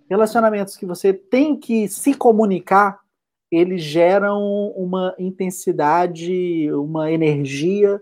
[0.09, 2.99] relacionamentos que você tem que se comunicar,
[3.51, 8.01] eles geram uma intensidade, uma energia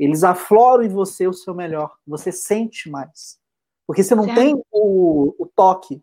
[0.00, 1.94] eles afloram em você o seu melhor.
[2.06, 3.38] Você sente mais.
[3.86, 4.38] Porque você não certo.
[4.38, 6.02] tem o, o, toque.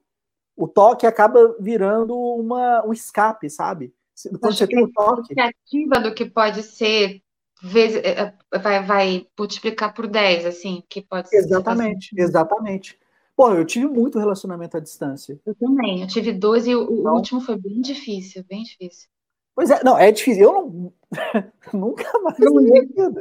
[0.55, 3.91] O toque acaba virando uma, um escape, sabe?
[4.39, 5.33] Quando você tem o toque.
[5.39, 7.23] ativa do que pode ser
[7.63, 11.37] é, é, vai, vai multiplicar por 10, assim, que pode ser.
[11.37, 12.99] Exatamente, exatamente.
[13.35, 15.39] Pô, eu tive muito relacionamento à distância.
[15.45, 19.07] Eu também, eu tive dois e o, então, o último foi bem difícil, bem difícil.
[19.55, 20.43] Pois é, não, é difícil.
[20.43, 20.93] Eu não.
[21.73, 23.13] Nunca mais não, Não.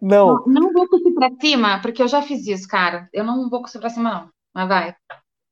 [0.00, 0.44] não.
[0.46, 3.08] Não vou cuspir pra cima, porque eu já fiz isso, cara.
[3.12, 4.30] Eu não vou cuspir pra cima, não.
[4.54, 4.96] Mas vai.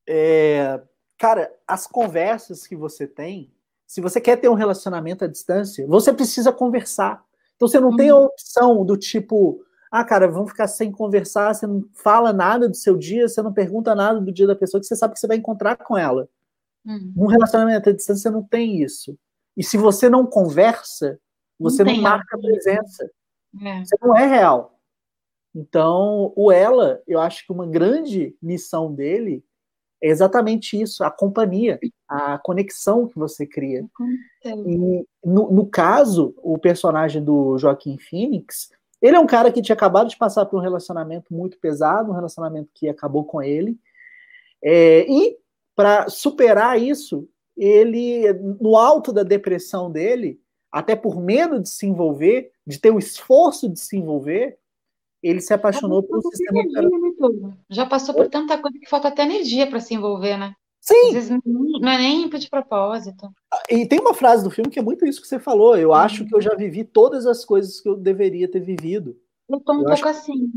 [0.06, 0.80] É,
[1.18, 3.52] cara, as conversas que você tem,
[3.86, 7.24] se você quer ter um relacionamento à distância, você precisa conversar.
[7.58, 8.26] Então você não tem a uhum.
[8.26, 12.96] opção do tipo, ah, cara, vamos ficar sem conversar, você não fala nada do seu
[12.96, 15.38] dia, você não pergunta nada do dia da pessoa que você sabe que você vai
[15.38, 16.28] encontrar com ela.
[16.86, 17.12] Uhum.
[17.16, 19.18] Num relacionamento à distância, você não tem isso.
[19.56, 21.18] E se você não conversa,
[21.58, 23.10] você não, não marca presença.
[23.60, 23.84] É.
[23.84, 24.78] Você não é real.
[25.52, 29.44] Então, o ela, eu acho que uma grande missão dele
[30.02, 31.78] é exatamente isso, a companhia,
[32.08, 33.84] a conexão que você cria.
[34.44, 38.70] E no, no, caso, o personagem do Joaquim Phoenix,
[39.02, 42.14] ele é um cara que tinha acabado de passar por um relacionamento muito pesado, um
[42.14, 43.76] relacionamento que acabou com ele.
[44.62, 45.36] É, e
[45.74, 50.40] para superar isso, ele, no alto da depressão dele,
[50.70, 54.58] até por medo de se envolver, de ter o esforço de se envolver,
[55.22, 59.22] ele se apaixonou pelo sistema energia, né, Já passou por tanta coisa que falta até
[59.22, 60.54] energia para se envolver, né?
[60.80, 61.08] Sim.
[61.08, 63.28] Às vezes não é nem de propósito.
[63.68, 65.76] E tem uma frase do filme que é muito isso que você falou.
[65.76, 65.94] Eu uhum.
[65.94, 69.16] acho que eu já vivi todas as coisas que eu deveria ter vivido.
[69.48, 70.08] Eu tô um eu pouco acho...
[70.08, 70.50] assim.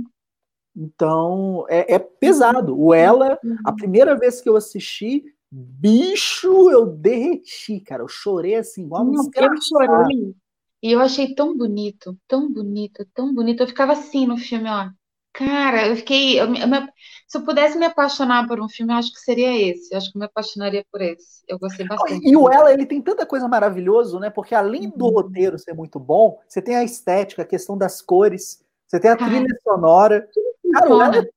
[0.75, 2.79] Então, é, é, pesado.
[2.79, 3.75] O Ela, a uhum.
[3.75, 8.03] primeira vez que eu assisti, Bicho, eu derreti, cara.
[8.03, 10.33] Eu chorei assim, igual uma Eu chorei.
[10.81, 13.61] E eu achei tão bonito, tão bonito, tão bonito.
[13.61, 14.89] Eu ficava assim no filme, ó.
[15.33, 16.39] Cara, eu fiquei.
[16.39, 16.87] Eu, eu,
[17.27, 19.93] se eu pudesse me apaixonar por um filme, eu acho que seria esse.
[19.93, 21.43] Eu acho que eu me apaixonaria por esse.
[21.47, 22.27] Eu gostei bastante.
[22.27, 24.29] E o Ela, ele tem tanta coisa maravilhosa, né?
[24.29, 25.11] Porque além do uhum.
[25.11, 29.15] roteiro ser muito bom, você tem a estética, a questão das cores, você tem a
[29.15, 30.27] trilha sonora.
[30.33, 31.17] Tudo Cara, funciona.
[31.17, 31.27] Ela...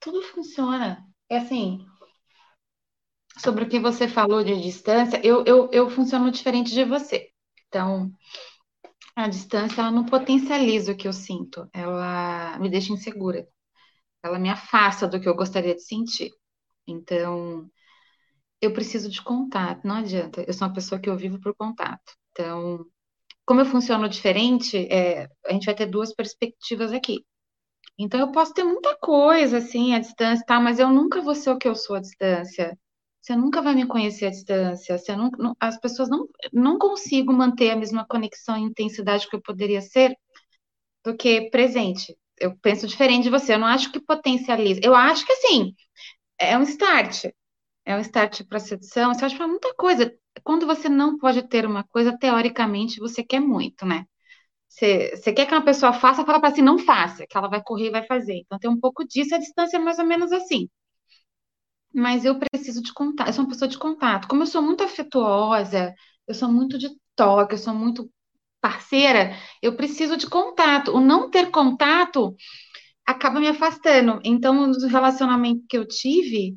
[0.00, 1.06] Tudo funciona.
[1.30, 1.86] É assim,
[3.38, 7.29] sobre o que você falou de distância, eu, eu, eu funciono diferente de você.
[7.70, 8.12] Então,
[9.16, 13.46] a distância, ela não potencializa o que eu sinto, ela me deixa insegura.
[14.22, 16.30] Ela me afasta do que eu gostaria de sentir.
[16.86, 17.70] Então,
[18.60, 20.44] eu preciso de contato, não adianta.
[20.46, 22.14] Eu sou uma pessoa que eu vivo por contato.
[22.32, 22.86] Então,
[23.46, 27.24] como eu funciono diferente, é, a gente vai ter duas perspectivas aqui.
[27.98, 30.60] Então, eu posso ter muita coisa, assim, à distância, tá?
[30.60, 32.78] Mas eu nunca vou ser o que eu sou à distância.
[33.20, 34.96] Você nunca vai me conhecer à distância.
[34.98, 39.36] Você não, não, as pessoas não, não consigo manter a mesma conexão e intensidade que
[39.36, 40.16] eu poderia ser
[41.04, 42.16] do que presente.
[42.38, 43.54] Eu penso diferente de você.
[43.54, 44.80] Eu não acho que potencializa.
[44.82, 45.74] Eu acho que, assim,
[46.38, 47.26] é um start.
[47.86, 49.14] É um start para sedução.
[49.14, 50.14] Você acha para muita coisa.
[50.44, 54.06] Quando você não pode ter uma coisa, teoricamente, você quer muito, né?
[54.68, 57.62] Você, você quer que uma pessoa faça, fala para si, não faça, que ela vai
[57.62, 58.34] correr e vai fazer.
[58.36, 60.68] Então tem um pouco disso, a distância é mais ou menos assim.
[61.94, 64.28] Mas eu preciso de contato, eu sou uma pessoa de contato.
[64.28, 65.94] Como eu sou muito afetuosa,
[66.26, 68.10] eu sou muito de toque, eu sou muito
[68.60, 70.92] parceira, eu preciso de contato.
[70.92, 72.34] O não ter contato
[73.06, 74.20] acaba me afastando.
[74.24, 76.56] Então, no relacionamento que eu tive,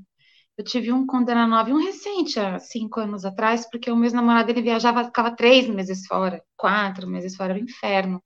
[0.58, 4.12] eu tive um condena nova e um recente, há cinco anos atrás, porque o meu
[4.14, 8.24] namorado ele viajava, ficava três meses fora, quatro meses fora, era um inferno.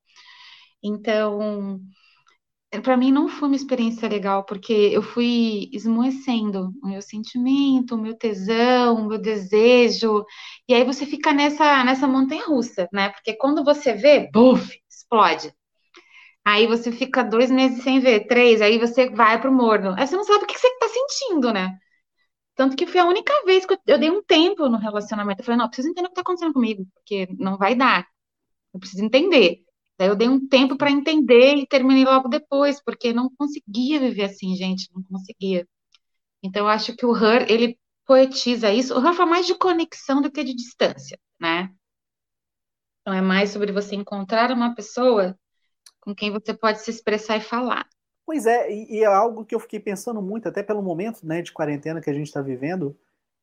[0.84, 1.80] Então,
[2.84, 7.98] para mim não foi uma experiência legal, porque eu fui esmoecendo o meu sentimento, o
[7.98, 10.26] meu tesão, o meu desejo,
[10.68, 13.10] e aí você fica nessa, nessa montanha russa, né?
[13.10, 15.54] Porque quando você vê, buf, explode.
[16.46, 19.94] Aí você fica dois meses sem ver, três, aí você vai pro morno.
[19.98, 21.78] Aí você não sabe o que você tá sentindo, né?
[22.56, 25.42] Tanto que foi a única vez que eu, dei um tempo no relacionamento.
[25.42, 28.08] Eu falei, não, eu preciso entender o que tá acontecendo comigo, porque não vai dar.
[28.74, 29.67] Eu preciso entender.
[29.98, 34.26] Daí eu dei um tempo para entender e terminei logo depois, porque não conseguia viver
[34.26, 35.68] assim, gente, não conseguia.
[36.44, 38.94] Então eu acho que o Her, ele poetiza isso.
[38.94, 41.74] O Her fala mais de conexão do que de distância, né?
[43.02, 45.38] Então é mais sobre você encontrar uma pessoa
[46.00, 47.88] com quem você pode se expressar e falar.
[48.26, 51.52] Pois é, e, é algo que eu fiquei pensando muito, até pelo momento né, de
[51.52, 52.98] quarentena que a gente está vivendo,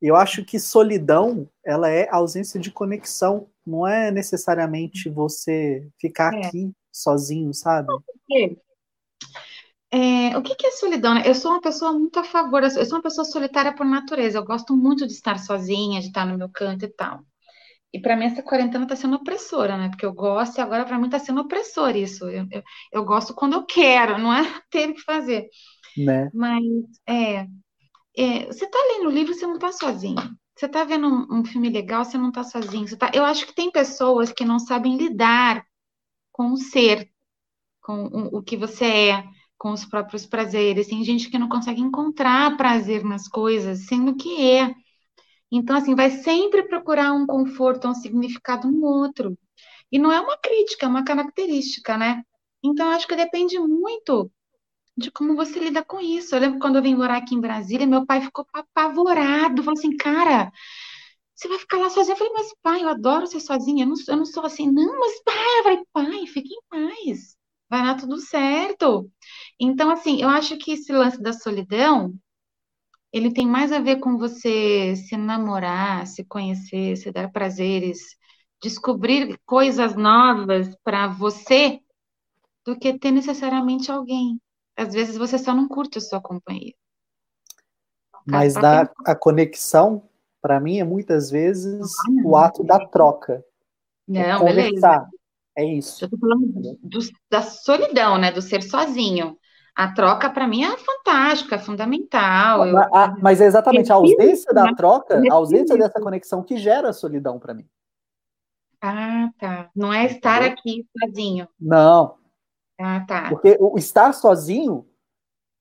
[0.06, 6.46] eu acho que solidão, ela é ausência de conexão, não é necessariamente você ficar é.
[6.46, 7.88] aqui sozinho, sabe?
[9.90, 11.16] É, o que, que é solidão?
[11.18, 14.44] Eu sou uma pessoa muito a favor, eu sou uma pessoa solitária por natureza, eu
[14.44, 17.20] gosto muito de estar sozinha, de estar no meu canto e tal.
[17.92, 19.88] E para mim essa quarentena está sendo opressora, né?
[19.88, 22.28] Porque eu gosto e agora para mim está sendo opressor isso.
[22.28, 25.48] Eu, eu, eu, gosto quando eu quero, não é ter que fazer.
[25.96, 26.28] Né?
[26.34, 26.64] Mas
[27.08, 27.46] é,
[28.16, 30.36] é, você está lendo o livro, você não está sozinho.
[30.56, 32.96] Você está vendo um, um, filme legal, você não está sozinho.
[32.96, 33.10] Tá...
[33.12, 35.66] Eu acho que tem pessoas que não sabem lidar
[36.30, 37.10] com o ser,
[37.80, 39.24] com o, o que você é,
[39.58, 40.86] com os próprios prazeres.
[40.86, 44.72] Tem gente que não consegue encontrar prazer nas coisas, sendo que é.
[45.50, 49.36] Então, assim, vai sempre procurar um conforto, um significado no outro.
[49.90, 52.22] E não é uma crítica, é uma característica, né?
[52.62, 54.30] Então, acho que depende muito
[54.96, 56.34] de como você lida com isso.
[56.34, 59.96] Eu lembro quando eu vim morar aqui em Brasília, meu pai ficou apavorado, falou assim,
[59.96, 60.52] cara,
[61.34, 62.14] você vai ficar lá sozinha?
[62.14, 64.98] Eu falei, mas pai, eu adoro ser sozinha, eu não, eu não sou assim, não,
[65.00, 67.36] mas pai, eu falei, pai, fique em paz,
[67.68, 69.10] vai dar tudo certo.
[69.60, 72.14] Então, assim, eu acho que esse lance da solidão,
[73.12, 78.00] ele tem mais a ver com você se namorar, se conhecer, se dar prazeres,
[78.62, 81.80] descobrir coisas novas para você,
[82.64, 84.40] do que ter necessariamente alguém
[84.76, 86.74] às vezes você só não curte a sua companhia.
[88.26, 90.08] Mas da, a conexão,
[90.40, 93.44] para mim, é muitas vezes ah, o ato da troca.
[94.08, 95.00] Não, é conversar.
[95.00, 95.10] Beleza.
[95.56, 96.04] É isso.
[96.04, 96.98] Eu tô falando do,
[97.30, 98.32] da solidão, né?
[98.32, 99.38] Do ser sozinho.
[99.76, 102.66] A troca, para mim, é fantástica, é fundamental.
[102.66, 102.76] Eu...
[103.20, 107.38] Mas é exatamente a ausência da troca, a ausência dessa conexão que gera a solidão
[107.38, 107.66] para mim.
[108.80, 109.70] Ah, tá.
[109.74, 111.48] Não é estar aqui sozinho.
[111.58, 112.16] Não,
[112.78, 113.28] ah, tá.
[113.28, 114.88] Porque o estar sozinho,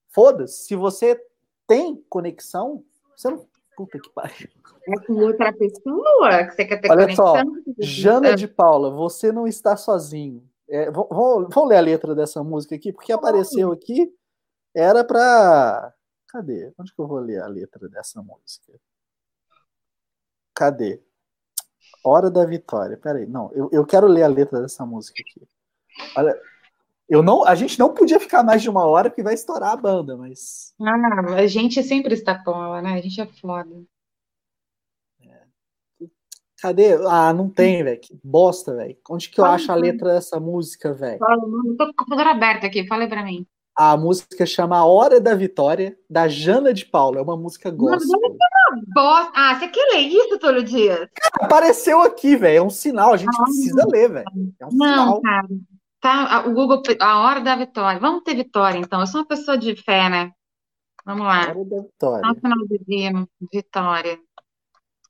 [0.10, 1.20] foda-se, se você
[1.68, 2.84] tem conexão,
[3.16, 3.48] você não.
[3.76, 4.50] Puta que pariu.
[4.88, 7.26] É com outra pessoa que você quer ter Olha conexão?
[7.26, 7.44] Só,
[7.80, 10.48] Jana de Paula, você não está sozinho.
[10.70, 14.14] É, vou, vou, vou, ler a letra dessa música aqui, porque apareceu aqui,
[14.76, 15.94] era para.
[16.28, 16.74] Cadê?
[16.78, 18.74] Onde que eu vou ler a letra dessa música?
[20.54, 21.02] Cadê?
[22.04, 22.98] Hora da Vitória.
[22.98, 25.48] Peraí, não, eu, eu quero ler a letra dessa música aqui.
[26.16, 26.40] Olha,
[27.10, 29.78] eu não, a gente não podia ficar mais de uma hora porque vai estourar a
[29.78, 30.74] banda, mas.
[30.82, 32.94] Ah, a gente sempre está com ela, né?
[32.94, 33.84] A gente é foda.
[35.22, 35.42] É.
[36.62, 36.94] Cadê?
[37.08, 38.00] Ah, não tem, velho.
[38.00, 38.98] Que bosta, velho.
[39.10, 41.20] Onde que eu Fala, acho a letra dessa música, velho?
[41.20, 43.46] Não tô com o computador aberto aqui, fala para mim.
[43.76, 47.18] A música chama A Hora da Vitória, da Jana de Paula.
[47.18, 48.20] É uma música gospel.
[48.94, 49.32] Bosta.
[49.36, 51.10] Ah, você quer ler isso todo dia?
[51.14, 52.58] Cara, apareceu aqui, velho.
[52.58, 53.14] É um sinal.
[53.14, 54.26] A gente ah, precisa ler, velho.
[54.60, 55.22] É um não, sinal.
[55.22, 55.48] cara.
[56.04, 57.98] Tá, o Google, a hora da vitória.
[57.98, 59.00] Vamos ter vitória, então.
[59.00, 60.34] Eu sou uma pessoa de fé, né?
[61.06, 61.44] Vamos lá.
[61.44, 62.28] Hora da vitória.
[62.28, 63.12] No final do dia,
[63.50, 64.22] vitória.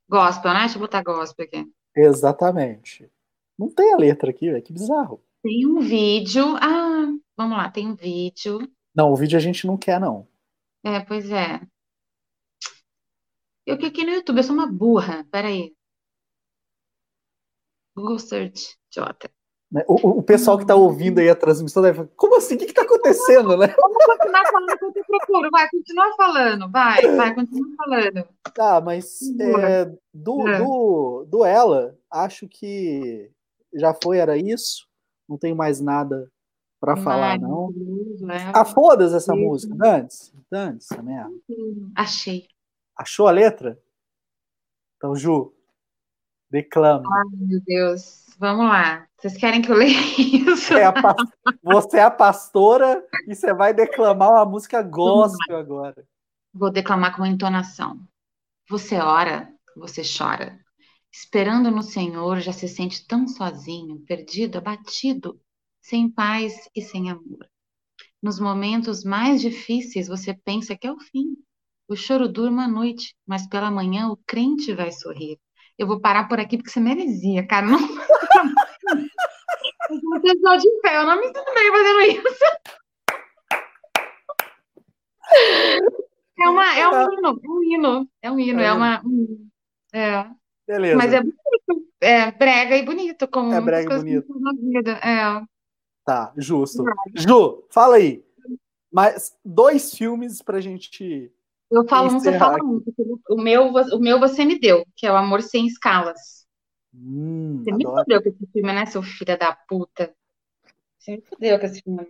[0.07, 0.59] Gospel, né?
[0.59, 1.65] Deixa eu botar gospel aqui.
[1.95, 3.11] Exatamente.
[3.57, 4.61] Não tem a letra aqui, velho.
[4.61, 5.19] Que bizarro.
[5.41, 6.55] Tem um vídeo.
[6.57, 8.59] Ah, vamos lá, tem um vídeo.
[8.93, 10.27] Não, o vídeo a gente não quer, não.
[10.83, 11.59] É, pois é.
[13.65, 15.25] Eu cliquei no YouTube, eu sou uma burra.
[15.31, 15.75] Peraí.
[17.95, 19.31] Google Search, Jota.
[19.73, 19.83] Né?
[19.87, 22.53] O, o pessoal que está ouvindo aí a transmissão deve falar, como assim?
[22.53, 23.73] O que está acontecendo, né?
[23.75, 25.49] Vamos continuar falando enquanto eu procuro.
[25.51, 26.71] Vai, continua falando.
[26.71, 28.27] Vai, vai, continua falando.
[28.53, 30.59] Tá, mas é, do, é.
[30.59, 33.31] do, do ela, acho que
[33.73, 34.87] já foi, era isso.
[35.27, 36.31] Não tenho mais nada
[36.79, 37.71] para falar, não.
[38.19, 38.51] Né?
[38.53, 39.73] Ah, foda-se essa música.
[39.73, 41.33] Dantes, Dantes, essa merda.
[41.95, 42.45] Achei.
[42.95, 43.79] Achou a letra?
[44.97, 45.51] Então, Ju,
[46.51, 47.09] declama.
[47.11, 48.22] Ai, meu Deus.
[48.39, 49.07] Vamos lá.
[49.17, 50.73] Vocês querem que eu leia isso?
[50.73, 50.91] É
[51.61, 56.05] você é a pastora e você vai declamar uma música gospel agora.
[56.53, 57.99] Vou declamar com entonação.
[58.69, 60.59] Você ora, você chora.
[61.11, 65.39] Esperando no Senhor, já se sente tão sozinho, perdido, abatido,
[65.81, 67.47] sem paz e sem amor.
[68.21, 71.37] Nos momentos mais difíceis, você pensa que é o fim.
[71.87, 75.37] O choro durma à noite, mas pela manhã o crente vai sorrir.
[75.77, 77.65] Eu vou parar por aqui porque você merecia, cara.
[77.65, 77.79] Não...
[80.21, 82.27] pessoa de pé, eu não me sinto bem fazendo isso.
[86.39, 89.03] É, uma, é um hino, é um hino, é um hino, é, é uma.
[89.93, 90.25] É.
[90.67, 90.97] Beleza.
[90.97, 94.39] Mas é bonito, é brega e bonito, como é brega e bonito.
[94.39, 94.91] na vida.
[95.03, 95.43] É.
[96.05, 96.83] Tá, justo.
[97.15, 98.23] Ju, fala aí.
[98.91, 101.31] Mas dois filmes pra gente.
[101.73, 102.81] Eu falo um, você fala um.
[103.29, 106.45] O meu, o meu você me deu, que é o Amor Sem Escalas.
[106.93, 110.13] Hum, Você me fudeu com esse filme, né, seu filho da puta?
[110.99, 112.07] Você me fudeu com esse filme.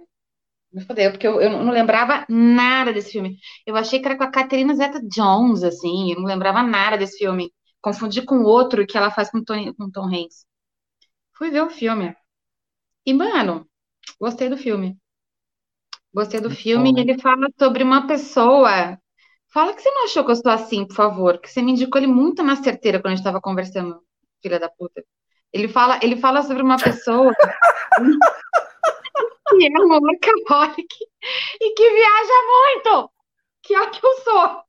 [0.73, 3.37] Me fudeu, porque eu, eu não lembrava nada desse filme.
[3.65, 7.51] Eu achei que era com a Catherine Zeta-Jones, assim, eu não lembrava nada desse filme.
[7.81, 10.45] Confundi com outro que ela faz com, Tony, com Tom Hanks.
[11.37, 12.15] Fui ver o filme.
[13.05, 13.67] E, mano,
[14.19, 14.97] gostei do filme.
[16.13, 18.97] Gostei do filme e ele fala sobre uma pessoa.
[19.53, 22.01] Fala que você não achou que eu sou assim, por favor, que você me indicou
[22.01, 24.01] ele muito na certeira quando a gente estava conversando
[24.41, 25.03] filha da puta.
[25.53, 27.31] Ele fala, ele fala sobre uma pessoa
[29.49, 30.95] que é uma workaholic
[31.61, 33.11] e que viaja muito,
[33.63, 34.63] que é o que eu sou.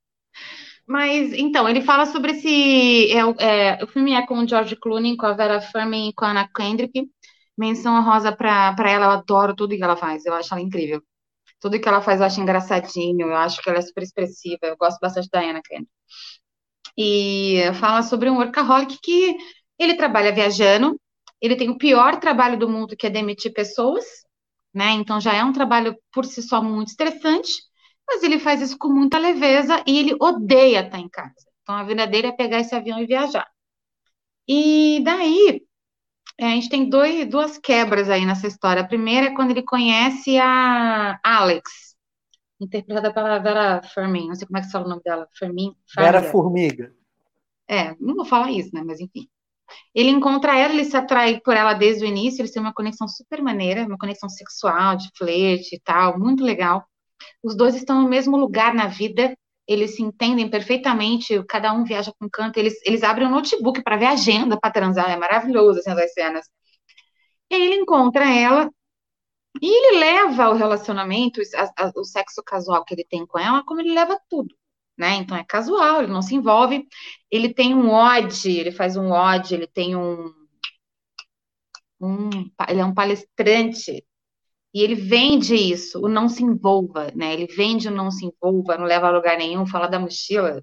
[0.86, 3.10] Mas, então, ele fala sobre esse...
[3.12, 6.24] É, é, o filme é com o George Clooney, com a Vera Farmiga e com
[6.26, 7.08] a Anna Kendrick.
[7.56, 11.02] Menção rosa pra, pra ela, eu adoro tudo que ela faz, eu acho ela incrível.
[11.64, 14.76] Tudo que ela faz eu acho engraçadinho, eu acho que ela é super expressiva, eu
[14.76, 15.88] gosto bastante da Anna Kendrick.
[16.94, 19.34] E fala sobre um workaholic que
[19.78, 21.00] ele trabalha viajando,
[21.40, 24.04] ele tem o pior trabalho do mundo, que é demitir pessoas,
[24.74, 24.90] né?
[24.90, 27.50] Então já é um trabalho por si só muito estressante,
[28.06, 31.32] mas ele faz isso com muita leveza e ele odeia estar em casa.
[31.62, 33.48] Então a vida dele é pegar esse avião e viajar.
[34.46, 35.62] E daí
[36.38, 38.82] é, a gente tem dois, duas quebras aí nessa história.
[38.82, 41.96] A primeira é quando ele conhece a Alex,
[42.60, 44.28] interpretada pela Vera Fermin.
[44.28, 45.28] Não sei como é que se fala o nome dela.
[45.38, 45.74] Fermin.
[45.96, 46.92] Vera Formiga.
[47.68, 48.82] É, não vou falar isso, né?
[48.84, 49.28] Mas enfim.
[49.94, 53.08] Ele encontra ela, ele se atrai por ela desde o início, eles têm uma conexão
[53.08, 56.84] super maneira, uma conexão sexual, de flerte e tal, muito legal.
[57.42, 59.34] Os dois estão no mesmo lugar na vida,
[59.66, 63.82] eles se entendem perfeitamente, cada um viaja com um canto, eles, eles abrem um notebook
[63.82, 66.46] para ver a agenda para transar, é maravilhoso assim, as cenas.
[67.50, 68.70] E aí ele encontra ela,
[69.62, 73.64] e ele leva o relacionamento, a, a, o sexo casual que ele tem com ela,
[73.64, 74.54] como ele leva tudo
[74.96, 75.16] né?
[75.16, 76.86] Então é casual, ele não se envolve.
[77.30, 80.32] Ele tem um odd, ele faz um odd, ele tem um,
[82.00, 82.30] um
[82.68, 84.04] ele é um palestrante
[84.74, 87.32] e ele vende isso, o não se envolva, né?
[87.32, 90.62] Ele vende o não se envolva, não leva a lugar nenhum, fala da mochila,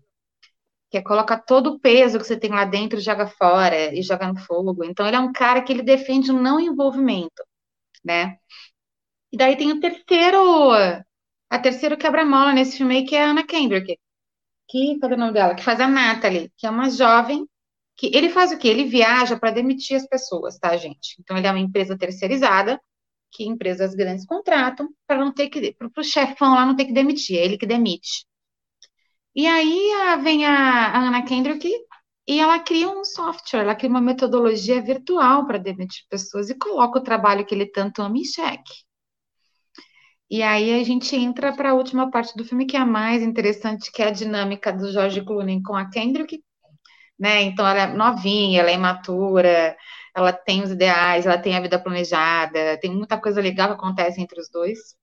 [0.89, 4.28] que é coloca todo o peso que você tem lá dentro, joga fora e joga
[4.28, 4.84] no fogo.
[4.84, 7.43] Então ele é um cara que ele defende o não envolvimento,
[8.03, 8.38] né?
[9.32, 10.74] E daí tem o terceiro,
[11.49, 13.97] a terceiro quebra-mola nesse filme aí, que é a Anna Kendrick,
[14.70, 15.55] que, cadê o nome dela?
[15.55, 17.47] Que faz a Natalie, que é uma jovem
[17.97, 18.68] que ele faz o quê?
[18.70, 21.16] Ele viaja para demitir as pessoas, tá, gente?
[21.20, 22.82] Então ele é uma empresa terceirizada
[23.32, 26.94] que empresas grandes contratam para não ter que para o chefão lá não ter que
[26.94, 28.26] demitir, é ele que demite.
[29.36, 29.92] E aí
[30.24, 31.70] vem a, a Ana Kendrick
[32.28, 37.00] e ela cria um software, ela cria uma metodologia virtual para demitir pessoas e coloca
[37.00, 38.74] o trabalho que ele tanto ama em xeque.
[40.30, 43.22] E aí a gente entra para a última parte do filme, que é a mais
[43.22, 46.42] interessante, que é a dinâmica do George Clooney com a Kendrick,
[47.20, 47.42] né?
[47.44, 49.76] Então ela é novinha, ela é imatura,
[50.16, 54.22] ela tem os ideais, ela tem a vida planejada, tem muita coisa legal que acontece
[54.22, 54.95] entre os dois.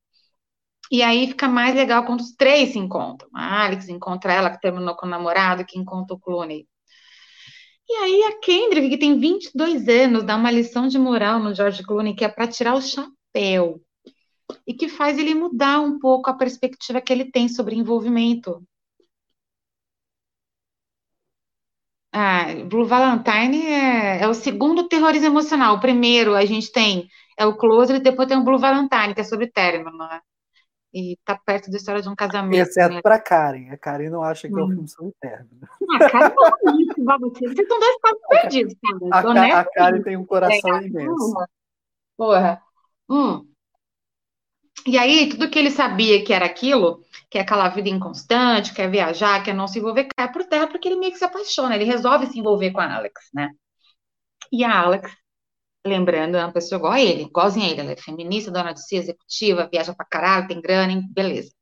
[0.91, 3.29] E aí fica mais legal quando os três se encontram.
[3.35, 6.67] A Alex encontra ela, que terminou com o namorado, que encontra o Clooney.
[7.89, 11.83] E aí a Kendrick, que tem 22 anos, dá uma lição de moral no George
[11.83, 13.81] Clooney, que é para tirar o chapéu.
[14.67, 18.63] E que faz ele mudar um pouco a perspectiva que ele tem sobre envolvimento.
[22.21, 25.77] Ah, Blue Valentine é, é, o segundo terrorismo emocional.
[25.77, 27.09] O primeiro a gente tem
[27.39, 30.21] é o Closer e depois tem o Blue Valentine, que é sobre término, né?
[30.93, 32.61] E tá perto da história de um casamento.
[32.61, 33.03] Exceto né?
[33.03, 33.71] pra Karen.
[33.71, 34.59] A Karen não acha que hum.
[34.59, 35.61] é um filme sobre término.
[35.93, 39.41] Ah, a Karen não é isso, Vocês estão dois casos perdidos, cara.
[39.41, 41.35] A, a, Karen tem um coração é, imenso.
[42.17, 42.61] Porra.
[43.09, 43.47] Hum.
[44.87, 48.91] E aí, tudo que ele sabia que era aquilo, que é aquela vida inconstante, quer
[48.91, 51.85] viajar, quer não se envolver, cai por terra porque ele meio que se apaixona, ele
[51.85, 53.51] resolve se envolver com a Alex, né?
[54.53, 55.11] E a Alex,
[55.87, 58.83] lembrando, é uma pessoa igual a ele, igualzinha a ele, ela é feminista, dona de
[58.87, 61.03] si, executiva, viaja pra caralho, tem grana, hein?
[61.13, 61.53] beleza.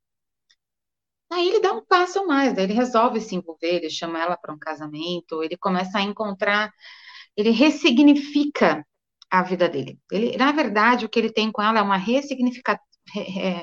[1.31, 4.37] Aí ele dá um passo a mais, daí ele resolve se envolver, ele chama ela
[4.37, 6.71] para um casamento, ele começa a encontrar,
[7.37, 8.85] ele ressignifica
[9.29, 9.99] a vida dele.
[10.11, 12.87] Ele, na verdade, o que ele tem com ela é uma ressignificação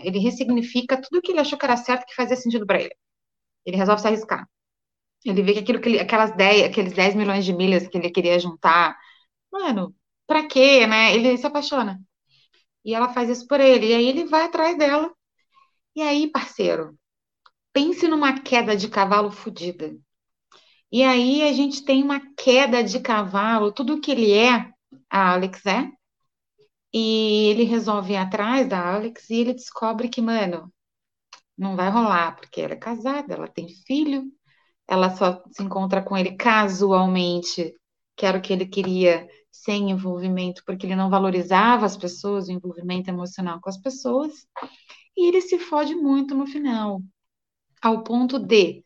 [0.03, 2.95] ele ressignifica tudo que ele achou que era certo que fazia sentido para ele.
[3.65, 4.49] Ele resolve se arriscar.
[5.25, 8.11] Ele vê que aquilo que ele, aquelas 10, aqueles 10 milhões de milhas que ele
[8.11, 8.97] queria juntar,
[9.51, 9.95] mano,
[10.27, 11.15] pra quê, né?
[11.15, 12.01] Ele se apaixona.
[12.85, 13.89] E ela faz isso por ele.
[13.89, 15.11] E aí ele vai atrás dela.
[15.97, 16.99] E aí, parceiro,
[17.73, 19.97] pense numa queda de cavalo fodida.
[20.93, 24.71] E aí a gente tem uma queda de cavalo, tudo que ele é,
[25.15, 25.89] a Alex é,
[26.93, 30.73] e ele resolve ir atrás da Alex e ele descobre que, mano,
[31.57, 34.25] não vai rolar, porque ela é casada, ela tem filho,
[34.89, 37.73] ela só se encontra com ele casualmente,
[38.17, 42.53] que era o que ele queria, sem envolvimento, porque ele não valorizava as pessoas, o
[42.53, 44.33] envolvimento emocional com as pessoas,
[45.17, 47.01] e ele se fode muito no final,
[47.81, 48.85] ao ponto de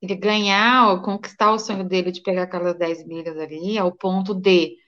[0.00, 4.83] ele ganhar, conquistar o sonho dele de pegar aquelas 10 milhas ali, ao ponto de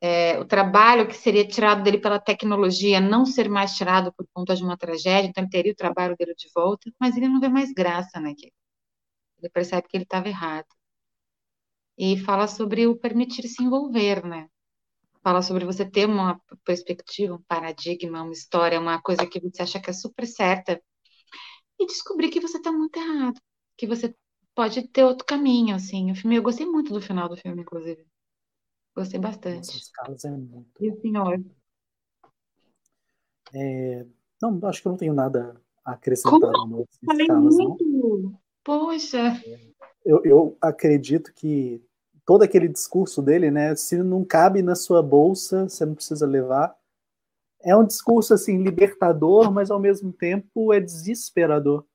[0.00, 4.56] é, o trabalho que seria tirado dele pela tecnologia não ser mais tirado por conta
[4.56, 7.48] de uma tragédia, então ele teria o trabalho dele de volta, mas ele não vê
[7.48, 8.52] mais graça naquilo.
[9.38, 10.68] Ele percebe que ele estava errado.
[11.96, 14.48] E fala sobre o permitir se envolver, né?
[15.22, 19.80] Fala sobre você ter uma perspectiva, um paradigma, uma história, uma coisa que você acha
[19.80, 20.82] que é super certa
[21.78, 23.40] e descobrir que você está muito errado,
[23.76, 24.14] que você
[24.54, 26.10] pode ter outro caminho, assim.
[26.12, 28.06] O filme, eu gostei muito do final do filme, inclusive.
[29.00, 29.72] Gostei bastante.
[29.72, 30.68] Nossa, Carlos é muito.
[30.78, 31.42] E o senhor?
[33.54, 34.04] É...
[34.42, 36.86] Não, acho que eu não tenho nada a acrescentar Como?
[37.06, 37.82] Falei Carlos, muito.
[37.82, 38.38] Não.
[38.62, 39.42] Poxa.
[40.04, 41.82] Eu, eu acredito que
[42.26, 43.74] todo aquele discurso dele, né?
[43.74, 46.76] Se não cabe na sua bolsa, você não precisa levar.
[47.62, 51.86] É um discurso assim libertador, mas ao mesmo tempo é desesperador.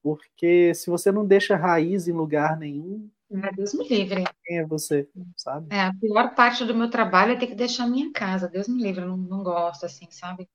[0.00, 4.24] Porque se você não deixa raiz em lugar nenhum, é, Deus me livre.
[4.44, 5.68] Quem é você, sabe?
[5.70, 8.48] É, a pior parte do meu trabalho é ter que deixar a minha casa.
[8.48, 10.48] Deus me livre, eu não, não gosto, assim, sabe?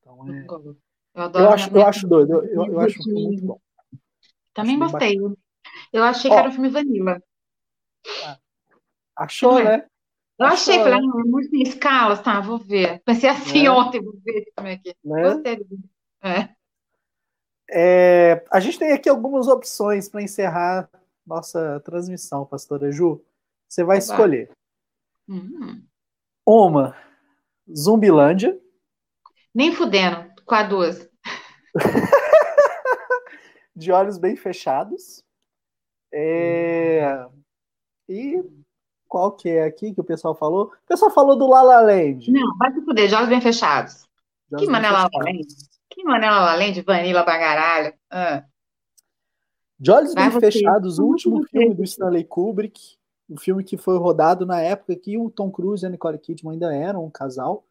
[0.00, 0.46] Então, é...
[1.14, 1.44] Eu adoro.
[1.44, 3.60] Eu acho, eu acho doido, eu, eu, eu acho muito bom.
[4.52, 5.16] Também acho gostei.
[5.92, 7.22] Eu achei Ó, que era um filme vanilla.
[8.24, 8.38] Ah,
[9.16, 9.64] achou, é.
[9.64, 9.86] né?
[10.38, 11.12] Eu achou, achei, falei, né?
[11.14, 13.00] ah, muito em escala, tá, vou ver.
[13.04, 13.70] Pensei assim é.
[13.70, 14.94] ontem, vou ver esse filme aqui.
[15.04, 15.22] Né?
[15.22, 15.66] Gostei
[16.22, 16.48] é.
[17.70, 20.88] É, a gente tem aqui algumas opções para encerrar
[21.26, 23.24] nossa transmissão, pastora Ju.
[23.68, 24.50] Você vai escolher.
[25.28, 25.82] Uhum.
[26.46, 26.96] Uma,
[27.72, 28.58] Zumbilândia.
[29.54, 31.08] Nem fudendo, com a duas.
[33.74, 35.22] de olhos bem fechados.
[36.12, 37.26] É...
[38.08, 38.42] E
[39.08, 40.66] qual que é aqui que o pessoal falou?
[40.66, 42.30] O pessoal falou do Lala Land.
[42.30, 44.06] Não, vai se fuder, de olhos bem fechados.
[44.58, 45.46] que mané Lala Land?
[45.88, 46.82] Que mané Lala Land?
[46.82, 47.94] Vanilla pra caralho.
[48.10, 48.44] Ah.
[49.84, 52.96] De Olhos Bem Fechados, o último filme do Stanley Kubrick,
[53.28, 56.54] um filme que foi rodado na época que o Tom Cruise e a Nicole Kidman
[56.54, 57.66] ainda eram um casal.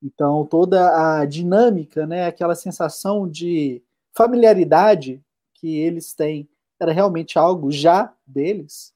[0.00, 3.82] Então, toda a dinâmica, né, aquela sensação de
[4.16, 5.20] familiaridade
[5.54, 6.48] que eles têm,
[6.78, 8.94] era realmente algo já deles.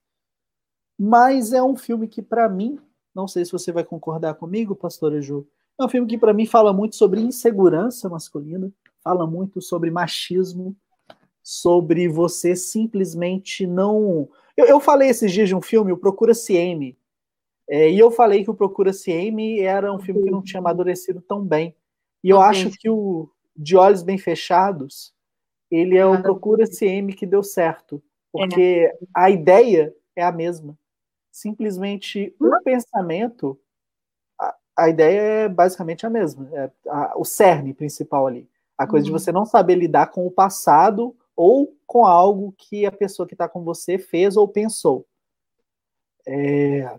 [0.96, 2.78] Mas é um filme que, para mim,
[3.12, 5.44] não sei se você vai concordar comigo, pastora Ju,
[5.76, 10.76] é um filme que, para mim, fala muito sobre insegurança masculina, fala muito sobre machismo,
[11.50, 14.28] sobre você simplesmente não.
[14.56, 16.96] Eu, eu falei esses dias de um filme, o Procura-se Amy,
[17.68, 21.20] é, e eu falei que o Procura-se Amy era um filme que não tinha amadurecido
[21.20, 21.74] tão bem.
[22.22, 25.12] E eu acho que o De Olhos Bem Fechados,
[25.68, 28.00] ele é o Procura-se Amy que deu certo.
[28.30, 30.78] Porque a ideia é a mesma.
[31.32, 33.58] Simplesmente um pensamento,
[34.38, 36.48] a, a, ideia é basicamente a mesma.
[36.52, 38.48] É a, o cerne principal ali.
[38.78, 39.18] A coisa de uhum.
[39.18, 43.48] você não saber lidar com o passado ou com algo que a pessoa que está
[43.48, 45.06] com você fez ou pensou.
[46.26, 46.98] É,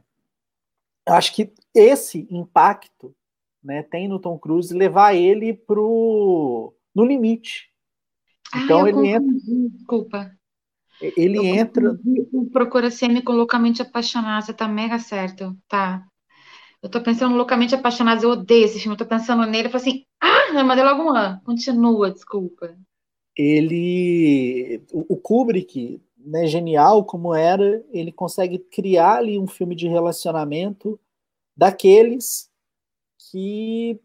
[1.05, 3.15] acho que esse impacto
[3.63, 7.71] né, tem no Tom Cruise levar ele pro, no limite.
[8.55, 9.33] Então ah, ele entra.
[9.71, 10.31] Desculpa.
[11.01, 11.99] Ele eu entra.
[12.51, 14.45] Procura ser me com loucamente apaixonado.
[14.45, 15.57] Você tá mega certo.
[15.67, 16.05] Tá.
[16.81, 18.23] Eu tô pensando loucamente apaixonado.
[18.23, 18.93] Eu odeio esse filme.
[18.93, 19.67] Eu tô pensando nele.
[19.67, 20.05] Eu falo assim.
[20.21, 21.39] Ah, eu mandei logo um an.
[21.45, 22.77] Continua, desculpa.
[23.35, 24.81] Ele.
[24.91, 30.99] O Kubrick, né, genial como era, ele consegue criar ali um filme de relacionamento
[31.55, 32.49] daqueles
[33.29, 33.99] que,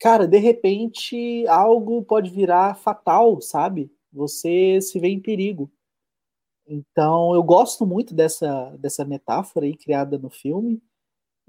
[0.00, 3.90] cara, de repente algo pode virar fatal, sabe?
[4.12, 5.70] Você se vê em perigo.
[6.66, 10.82] Então, eu gosto muito dessa, dessa metáfora aí criada no filme.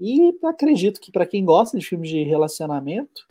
[0.00, 3.26] E acredito que para quem gosta de filmes de relacionamento,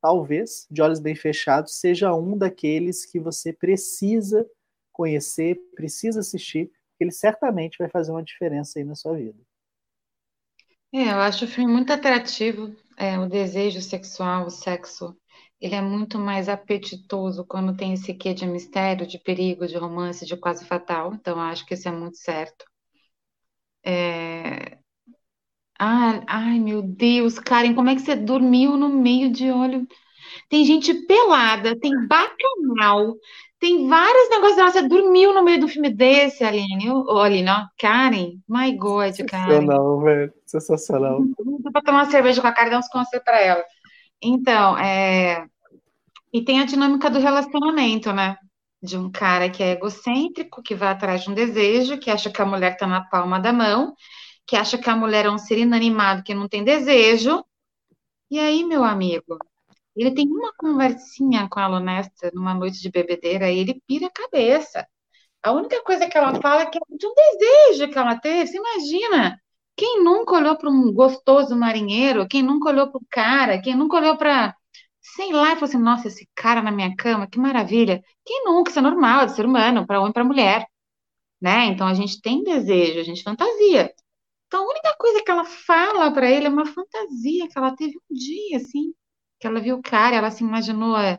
[0.00, 4.48] talvez, de olhos bem fechados, seja um daqueles que você precisa
[4.92, 9.38] conhecer, precisa assistir, ele certamente vai fazer uma diferença aí na sua vida.
[10.92, 15.16] É, eu acho o filme muito atrativo, é, o desejo sexual, o sexo,
[15.60, 20.26] ele é muito mais apetitoso quando tem esse quê de mistério, de perigo, de romance,
[20.26, 22.64] de quase fatal, então acho que isso é muito certo.
[23.82, 24.79] É...
[25.82, 29.88] Ah, ai, meu Deus, Karen, como é que você dormiu no meio de olho?
[30.46, 33.14] Tem gente pelada, tem bacanal,
[33.58, 34.58] tem vários negócios.
[34.58, 36.86] Nossa, você dormiu no meio do filme desse, Aline.
[37.08, 37.64] Aline, ó.
[37.78, 39.60] Karen, my God, Karen.
[39.60, 40.32] Sensacional, velho.
[40.44, 41.22] Sensacional.
[41.72, 43.64] Pra tomar uma cerveja com a Karen, dá uns conselhos pra ela.
[44.22, 45.46] Então, é...
[46.30, 48.36] E tem a dinâmica do relacionamento, né?
[48.82, 52.42] De um cara que é egocêntrico, que vai atrás de um desejo, que acha que
[52.42, 53.94] a mulher tá na palma da mão,
[54.50, 57.44] que acha que a mulher é um ser inanimado que não tem desejo.
[58.28, 59.38] E aí, meu amigo,
[59.94, 64.10] ele tem uma conversinha com a Lunesta numa noite de bebedeira e ele pira a
[64.10, 64.84] cabeça.
[65.40, 68.48] A única coisa que ela fala é que é de um desejo que ela teve.
[68.48, 69.40] Você imagina?
[69.76, 72.26] Quem nunca olhou para um gostoso marinheiro?
[72.28, 73.62] Quem nunca olhou para o cara?
[73.62, 74.56] Quem nunca olhou para,
[75.00, 78.02] sei lá, e falou assim: nossa, esse cara na minha cama, que maravilha.
[78.24, 78.70] Quem nunca?
[78.70, 80.66] Isso é normal, de ser humano, para homem e para mulher.
[81.40, 81.66] Né?
[81.66, 83.94] Então a gente tem desejo, a gente fantasia.
[84.50, 87.96] Então a única coisa que ela fala para ele é uma fantasia que ela teve
[87.96, 88.92] um dia, assim
[89.40, 91.18] que ela viu o cara, ela se imaginou é,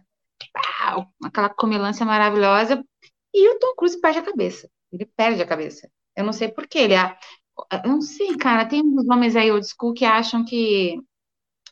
[1.23, 2.85] aquela comelância maravilhosa,
[3.33, 4.69] e o Tom Cruise perde a cabeça.
[4.91, 5.89] Ele perde a cabeça.
[6.15, 6.79] Eu não sei por quê.
[6.79, 7.17] Ele é,
[7.83, 8.67] eu não sei, cara.
[8.67, 10.99] Tem uns homens aí old school que acham que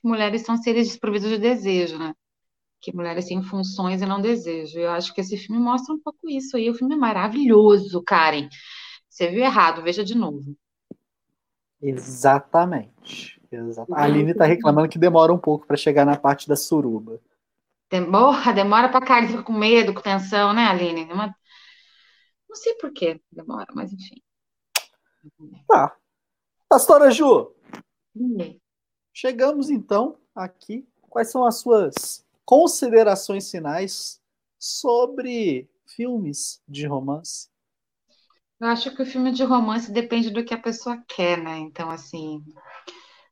[0.03, 2.13] mulheres são seres desprovidos de desejo, né?
[2.81, 4.79] Que mulheres têm funções e não desejo.
[4.79, 6.69] Eu acho que esse filme mostra um pouco isso aí.
[6.69, 8.47] O filme é maravilhoso, Karen.
[9.09, 10.55] Você viu errado, veja de novo.
[11.81, 13.39] Exatamente.
[13.51, 13.93] Exato.
[13.93, 17.19] A Aline tá reclamando que demora um pouco para chegar na parte da suruba.
[17.89, 21.11] Demora, demora pra caralho, fica com medo, com tensão, né, Aline?
[21.11, 21.35] Uma...
[22.47, 24.21] Não sei por que demora, mas enfim.
[25.67, 25.95] Tá.
[26.67, 27.51] Pastora Ju,
[29.11, 30.87] chegamos então aqui.
[31.01, 34.21] Quais são as suas considerações finais
[34.59, 37.49] sobre filmes de romance?
[38.59, 41.57] Eu acho que o filme de romance depende do que a pessoa quer, né?
[41.59, 42.43] Então, assim,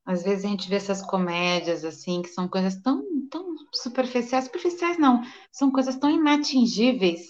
[0.06, 4.98] às vezes a gente vê essas comédias, assim, que são coisas tão, tão superficiais, superficiais
[4.98, 5.22] não,
[5.52, 7.22] são coisas tão inatingíveis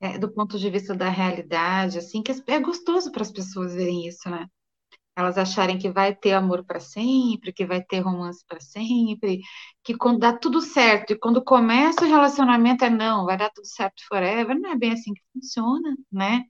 [0.00, 4.06] é, do ponto de vista da realidade, assim, que é gostoso para as pessoas verem
[4.06, 4.46] isso, né?
[5.16, 9.40] Elas acharem que vai ter amor para sempre, que vai ter romance para sempre,
[9.84, 13.66] que quando dá tudo certo e quando começa o relacionamento é não, vai dar tudo
[13.66, 16.44] certo forever, não é bem assim que funciona, né?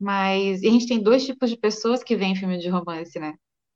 [0.00, 3.34] Mas a gente tem dois tipos de pessoas que veem filme de romance, né?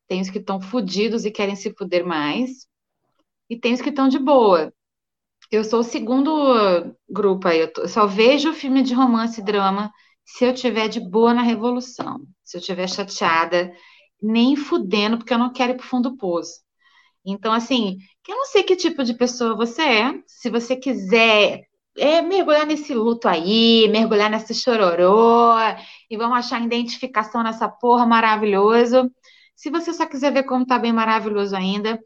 [0.09, 2.67] Tem os que estão fudidos e querem se fuder mais.
[3.51, 4.73] E tem os que estão de boa.
[5.51, 7.61] Eu sou o segundo grupo aí.
[7.61, 9.93] Eu, só vejo filme de romance e drama
[10.25, 12.21] se eu tiver de boa na revolução.
[12.43, 13.73] Se eu tiver chateada,
[14.23, 16.61] nem fudendo, porque eu não quero ir pro fundo do poço.
[17.25, 17.99] Então, assim,
[18.29, 20.23] eu não sei que tipo de pessoa você é.
[20.27, 21.65] Se você quiser
[21.97, 25.55] é, mergulhar nesse luto aí, mergulhar nessa chororô,
[26.11, 29.11] e vamos achar identificação nessa porra maravilhoso.
[29.55, 32.01] Se você só quiser ver como tá bem maravilhoso ainda,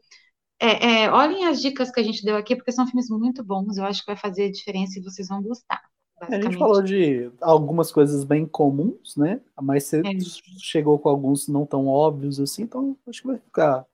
[0.59, 3.77] é, é, olhem as dicas que a gente deu aqui, porque são filmes muito bons.
[3.77, 5.81] Eu acho que vai fazer diferença e vocês vão gostar.
[6.21, 9.39] A gente falou de algumas coisas bem comuns, né?
[9.61, 10.11] Mas você é.
[10.59, 13.85] chegou com alguns não tão óbvios assim, então acho que vai ficar.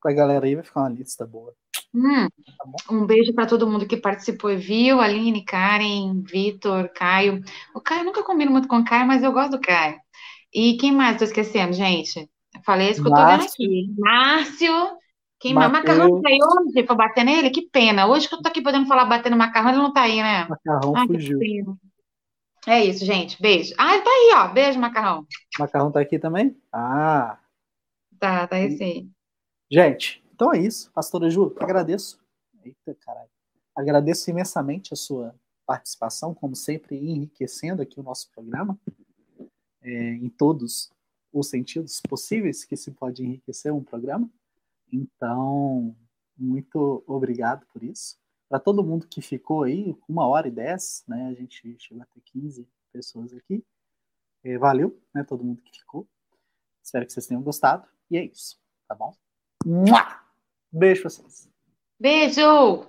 [0.00, 1.52] Pra galera aí vai ficar uma lista boa.
[1.96, 7.40] Hum, tá um beijo para todo mundo que participou e viu, Aline, Karen, Vitor, Caio.
[7.74, 9.96] O Caio nunca combina muito com o Caio, mas eu gosto do Caio.
[10.52, 12.28] E quem mais tô esquecendo, gente?
[12.64, 13.94] Falei isso que eu tô vendo aqui.
[13.98, 14.72] Márcio,
[15.40, 15.72] quem Mateus.
[15.72, 17.48] macarrão tá aí hoje pra bater nele?
[17.48, 18.06] Que pena.
[18.06, 20.46] Hoje que eu tô aqui podendo falar bater no macarrão, ele não tá aí, né?
[20.48, 21.38] Macarrão Ai, fugiu.
[22.66, 23.40] É isso, gente.
[23.40, 23.72] Beijo.
[23.78, 24.48] Ah, tá aí, ó.
[24.48, 25.24] Beijo, Macarrão.
[25.58, 26.56] Macarrão tá aqui também?
[26.72, 27.38] Ah.
[28.18, 29.10] Tá, tá aí sim.
[29.70, 30.90] Gente, então é isso.
[30.92, 32.20] Pastora Ju, agradeço.
[32.62, 33.30] Eita, caralho.
[33.74, 35.34] Agradeço imensamente a sua
[35.64, 38.78] participação, como sempre, enriquecendo aqui o nosso programa
[39.80, 40.92] é, em todos
[41.32, 44.28] os sentidos possíveis que se pode enriquecer um programa.
[44.92, 45.96] Então,
[46.36, 48.18] muito obrigado por isso.
[48.46, 51.28] Para todo mundo que ficou aí, uma hora e dez, né?
[51.28, 53.64] A gente chegou a ter 15 pessoas aqui.
[54.44, 55.24] É, valeu, né?
[55.24, 56.06] Todo mundo que ficou.
[56.82, 57.88] Espero que vocês tenham gostado.
[58.10, 59.14] E é isso, tá bom?
[60.72, 61.48] Beijo pra vocês.
[61.98, 62.86] Beijo!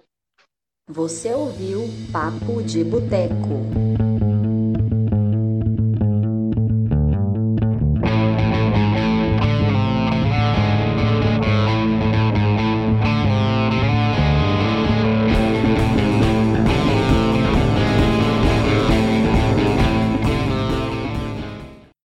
[0.89, 1.81] Você ouviu
[2.11, 3.86] Papo de Boteco.